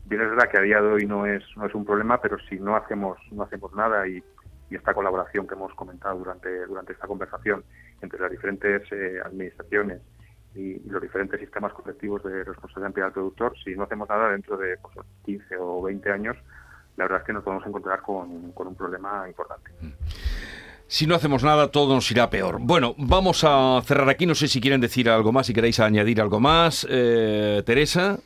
Bien 0.06 0.20
es 0.20 0.30
verdad 0.30 0.50
que 0.50 0.58
a 0.58 0.62
día 0.62 0.80
de 0.80 0.88
hoy 0.88 1.06
no 1.06 1.26
es 1.26 1.42
no 1.56 1.66
es 1.66 1.74
un 1.74 1.84
problema, 1.84 2.20
pero 2.20 2.38
si 2.48 2.58
no 2.58 2.76
hacemos 2.76 3.18
no 3.30 3.42
hacemos 3.44 3.72
nada 3.74 4.06
y, 4.06 4.22
esta 4.70 4.92
colaboración 4.92 5.46
que 5.46 5.54
hemos 5.54 5.72
comentado 5.74 6.18
durante 6.18 6.66
durante 6.66 6.94
esta 6.94 7.06
conversación 7.06 7.62
entre 8.02 8.18
las 8.18 8.28
diferentes 8.28 8.82
eh, 8.90 9.20
administraciones 9.24 10.00
y, 10.54 10.80
los 10.88 11.00
diferentes 11.00 11.38
sistemas 11.38 11.72
colectivos 11.72 12.24
de 12.24 12.42
responsabilidad 12.42 12.86
ampliada 12.86 13.10
del 13.10 13.14
productor, 13.14 13.54
si 13.62 13.76
no 13.76 13.84
hacemos 13.84 14.08
nada 14.08 14.30
dentro 14.30 14.56
de 14.56 14.76
15 15.24 15.44
pues, 15.48 15.60
o 15.60 15.82
20 15.82 16.10
años, 16.10 16.36
la 16.96 17.04
verdad 17.04 17.20
es 17.20 17.26
que 17.26 17.32
nos 17.32 17.44
podemos 17.44 17.64
encontrar 17.66 18.02
con, 18.02 18.50
con 18.50 18.66
un 18.66 18.74
problema 18.74 19.28
importante. 19.28 19.70
Si 20.86 21.06
no 21.06 21.14
hacemos 21.14 21.42
nada, 21.42 21.70
todo 21.70 21.94
nos 21.94 22.10
irá 22.10 22.30
peor. 22.30 22.58
Bueno, 22.60 22.94
vamos 22.98 23.42
a 23.44 23.80
cerrar 23.84 24.08
aquí. 24.08 24.26
No 24.26 24.34
sé 24.34 24.48
si 24.48 24.60
quieren 24.60 24.80
decir 24.80 25.08
algo 25.08 25.32
más, 25.32 25.46
si 25.46 25.54
queréis 25.54 25.80
añadir 25.80 26.20
algo 26.20 26.40
más. 26.40 26.86
Eh, 26.90 27.62
Teresa. 27.64 28.18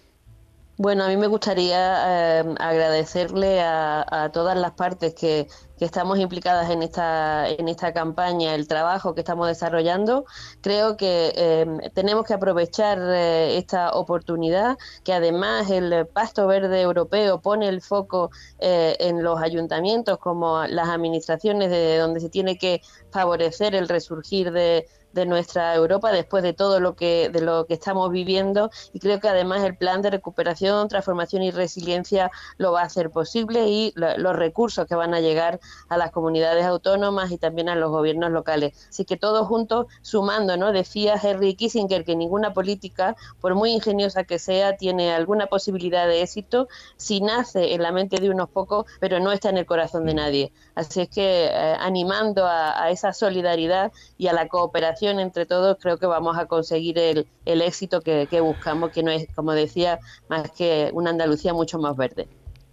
Bueno, 0.81 1.03
a 1.03 1.09
mí 1.09 1.17
me 1.17 1.27
gustaría 1.27 2.39
eh, 2.41 2.55
agradecerle 2.61 3.61
a, 3.61 4.31
todas 4.33 4.57
las 4.57 4.73
partes 4.75 5.13
que, 5.13 5.49
estamos 5.81 6.19
implicadas 6.19 6.71
en 6.71 6.83
esta, 6.83 7.49
en 7.49 7.69
esta 7.69 7.93
campaña, 7.93 8.55
el 8.55 8.69
trabajo 8.69 9.15
que 9.15 9.21
estamos 9.21 9.49
desarrollando. 9.49 10.25
Creo 10.61 10.97
que 10.97 11.33
eh, 11.35 11.91
tenemos 11.95 12.27
que 12.27 12.35
aprovechar 12.35 12.99
eh, 13.01 13.59
esta 13.59 13.91
oportunidad, 13.93 14.77
que 15.05 15.13
además 15.13 15.69
el 15.71 16.07
Pasto 16.07 16.47
Verde 16.47 16.81
Europeo 16.81 17.41
pone 17.41 17.69
el 17.69 17.81
foco 17.81 18.31
en 18.61 19.23
los 19.25 19.41
ayuntamientos 19.41 20.19
como 20.19 20.65
las 20.67 20.89
administraciones 20.89 21.71
de 21.71 21.99
donde 21.99 22.21
se 22.21 22.29
tiene 22.29 22.57
que 22.57 22.83
favorecer 23.11 23.75
el 23.75 23.89
resurgir 23.89 24.53
de, 24.53 24.87
de 25.13 25.27
nuestra 25.27 25.75
Europa 25.75 26.13
después 26.13 26.43
de 26.43 26.53
todo 26.53 26.81
lo 26.81 26.95
que 26.95 27.31
de 27.31 27.41
lo 27.41 27.67
que 27.67 27.75
estamos 27.75 28.11
viviendo 28.11 28.71
y 28.93 29.01
creo 29.01 29.21
que 29.21 29.29
además 29.29 29.63
el 29.65 29.77
plan 29.77 30.03
de 30.03 30.11
recuperación, 30.11 30.89
transformación 30.89 31.43
y 31.43 31.51
resiliencia 31.51 32.31
lo 32.57 32.73
va 32.73 32.83
a 32.83 32.85
hacer 32.85 33.11
posible 33.11 33.69
y 33.69 33.93
los 33.97 34.37
recursos 34.37 34.87
que 34.87 34.95
van 34.95 35.15
a 35.15 35.21
llegar 35.21 35.61
a 35.89 35.97
las 35.97 36.11
comunidades 36.11 36.65
autónomas 36.65 37.31
y 37.31 37.39
también 37.39 37.69
a 37.69 37.75
los 37.75 37.91
gobiernos 37.91 38.31
locales. 38.31 38.89
Así 38.89 39.05
que 39.05 39.17
todos 39.17 39.47
juntos 39.47 39.87
sumando, 40.03 40.57
¿no? 40.57 40.73
Decía 40.73 41.19
Henry 41.23 41.55
Kissinger 41.55 42.05
que 42.05 42.17
ninguna 42.17 42.53
política, 42.53 43.17
por 43.41 43.55
muy 43.55 43.71
ingeniosa 43.71 44.25
que 44.25 44.39
sea, 44.39 44.77
tiene 44.77 45.13
alguna 45.13 45.47
posibilidad 45.47 46.07
de 46.07 46.23
éxito 46.23 46.69
si 46.97 47.21
nace 47.21 47.75
en 47.75 47.83
la 47.83 47.93
mente 47.93 48.21
de 48.21 48.31
unos 48.31 48.51
pocos, 48.51 48.87
pero 49.01 49.21
no 49.21 49.33
está 49.33 49.51
en 49.51 49.59
el 49.59 49.67
corazón 49.67 50.05
de 50.07 50.15
nadie. 50.15 50.53
Así 50.75 51.01
es 51.01 51.09
que 51.09 51.47
eh, 51.47 51.77
animando 51.79 52.47
a 52.47 52.91
esa 52.91 53.13
solidaridad 53.13 53.93
y 54.17 54.29
a 54.29 54.33
la 54.33 54.49
cooperación 54.49 54.98
entre 55.07 55.47
todos, 55.47 55.77
creo 55.81 55.97
que 55.97 56.07
vamos 56.07 56.37
a 56.37 56.47
conseguir 56.47 56.99
el, 56.99 57.27
éxito 57.45 58.01
que, 58.01 58.41
buscamos, 58.41 58.91
que 58.91 59.03
no 59.03 59.11
es, 59.11 59.27
como 59.35 59.53
decía, 59.53 59.99
más 60.29 60.51
que 60.51 60.91
una 60.93 61.11
Andalucía 61.11 61.53
mucho 61.53 61.79
más 61.79 61.97
verde. 61.97 62.29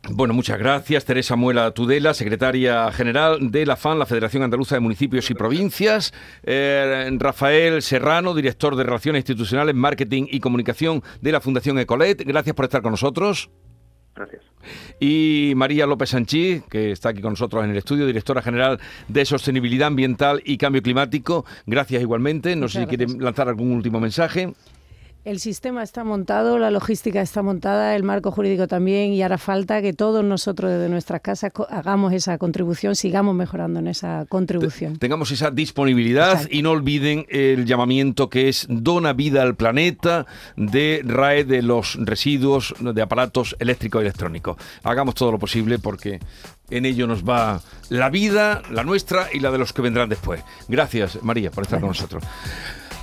Bueno, 0.10 0.36
muchas 0.36 0.60
gracias. 0.60 1.04
Teresa 1.04 1.36
Muela 1.36 1.72
Tudela, 1.72 2.14
secretaria 2.14 2.92
general 2.92 3.52
de 3.52 3.66
la 3.66 3.76
FAN, 3.76 3.98
la 3.98 4.06
Federación 4.06 4.44
Andaluza 4.44 4.76
de 4.76 4.82
Municipios 4.82 5.30
y 5.32 5.34
Provincias. 5.34 6.14
Eh, 6.44 7.10
Rafael 7.18 7.82
Serrano, 7.82 8.36
director 8.36 8.76
de 8.76 8.84
Relaciones 8.84 9.22
Institucionales, 9.22 9.74
Marketing 9.74 10.28
y 10.30 10.40
Comunicación 10.40 11.02
de 11.22 11.32
la 11.32 11.42
Fundación 11.42 11.80
Ecolet. 11.80 12.24
Gracias 12.24 12.56
por 12.56 12.66
estar 12.66 12.84
con 12.84 12.92
nosotros. 12.92 13.50
Gracias. 14.16 14.44
Y 15.00 15.54
María 15.56 15.86
López 15.86 16.10
Sanchí, 16.10 16.64
que 16.70 16.92
está 16.92 17.10
aquí 17.10 17.22
con 17.22 17.34
nosotros 17.34 17.64
en 17.64 17.72
el 17.72 17.78
estudio, 17.78 18.08
directora 18.08 18.42
general 18.42 18.80
de 19.10 19.26
Sostenibilidad 19.26 19.88
Ambiental 19.88 20.42
y 20.46 20.58
Cambio 20.58 20.82
Climático. 20.82 21.46
Gracias 21.66 22.02
igualmente. 22.02 22.56
No 22.56 22.70
sé 22.70 22.82
si 22.82 22.88
quieren 22.88 23.22
lanzar 23.22 23.50
algún 23.50 23.72
último 23.72 24.00
mensaje. 24.00 24.54
El 25.26 25.40
sistema 25.40 25.82
está 25.82 26.04
montado, 26.04 26.60
la 26.60 26.70
logística 26.70 27.20
está 27.20 27.42
montada, 27.42 27.96
el 27.96 28.04
marco 28.04 28.30
jurídico 28.30 28.68
también 28.68 29.12
y 29.12 29.24
hará 29.24 29.40
falta 29.40 29.82
que 29.82 29.92
todos 29.92 30.24
nosotros 30.24 30.70
desde 30.70 30.88
nuestras 30.88 31.20
casas 31.22 31.52
hagamos 31.72 32.14
esa 32.14 32.38
contribución, 32.38 32.96
sigamos 32.96 33.34
mejorando 33.34 33.80
en 33.80 33.88
esa 33.88 34.28
contribución. 34.30 34.98
Tengamos 34.98 35.32
esa 35.32 35.50
disponibilidad 35.50 36.48
y 36.52 36.62
no 36.62 36.70
olviden 36.70 37.26
el 37.30 37.66
llamamiento 37.66 38.30
que 38.30 38.50
es 38.50 38.68
Dona 38.70 39.14
Vida 39.14 39.42
al 39.42 39.56
Planeta 39.56 40.28
de 40.58 41.02
RAE 41.04 41.44
de 41.44 41.64
los 41.64 41.98
residuos 42.00 42.76
de 42.80 43.02
aparatos 43.02 43.56
eléctricos 43.58 44.04
y 44.04 44.06
electrónicos. 44.06 44.58
Hagamos 44.84 45.16
todo 45.16 45.32
lo 45.32 45.40
posible 45.40 45.80
porque 45.80 46.20
en 46.70 46.86
ello 46.86 47.08
nos 47.08 47.28
va 47.28 47.62
la 47.90 48.12
vida, 48.12 48.62
la 48.70 48.84
nuestra 48.84 49.30
y 49.34 49.40
la 49.40 49.50
de 49.50 49.58
los 49.58 49.74
que 49.74 49.82
vendrán 49.82 50.08
después. 50.08 50.44
Gracias, 50.68 51.24
María, 51.24 51.50
por 51.50 51.64
estar 51.64 51.80
con 51.80 51.90
nosotros. 51.90 52.24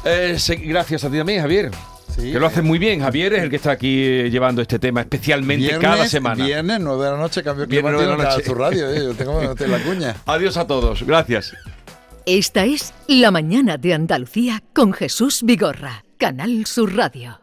Eh, 0.04 0.36
gracias 0.66 1.02
a 1.02 1.10
ti 1.10 1.16
también, 1.16 1.40
Javier 1.40 1.72
que 2.16 2.38
lo 2.38 2.46
hace 2.46 2.62
muy 2.62 2.78
bien. 2.78 3.00
Javier 3.00 3.34
es 3.34 3.42
el 3.42 3.50
que 3.50 3.56
está 3.56 3.72
aquí 3.72 4.02
eh, 4.04 4.30
llevando 4.30 4.62
este 4.62 4.78
tema 4.78 5.00
especialmente 5.00 5.78
cada 5.78 6.06
semana. 6.06 6.44
Viernes, 6.44 6.80
9 6.80 7.04
de 7.04 7.10
la 7.10 7.16
noche, 7.16 7.42
cambio 7.42 7.66
climático 7.66 8.02
en 8.02 8.18
noche. 8.18 8.44
su 8.44 8.54
radio. 8.54 8.90
Eh, 8.90 9.04
yo 9.04 9.14
tengo 9.14 9.40
que 9.40 9.48
meter 9.48 9.68
la 9.68 9.78
cuña. 9.78 10.16
Adiós 10.26 10.56
a 10.56 10.66
todos. 10.66 11.02
Gracias. 11.02 11.54
Esta 12.26 12.64
es 12.64 12.94
La 13.08 13.30
Mañana 13.30 13.78
de 13.78 13.94
Andalucía 13.94 14.62
con 14.72 14.92
Jesús 14.92 15.42
Vigorra, 15.42 16.04
Canal 16.18 16.66
Sur 16.66 16.94
Radio. 16.94 17.40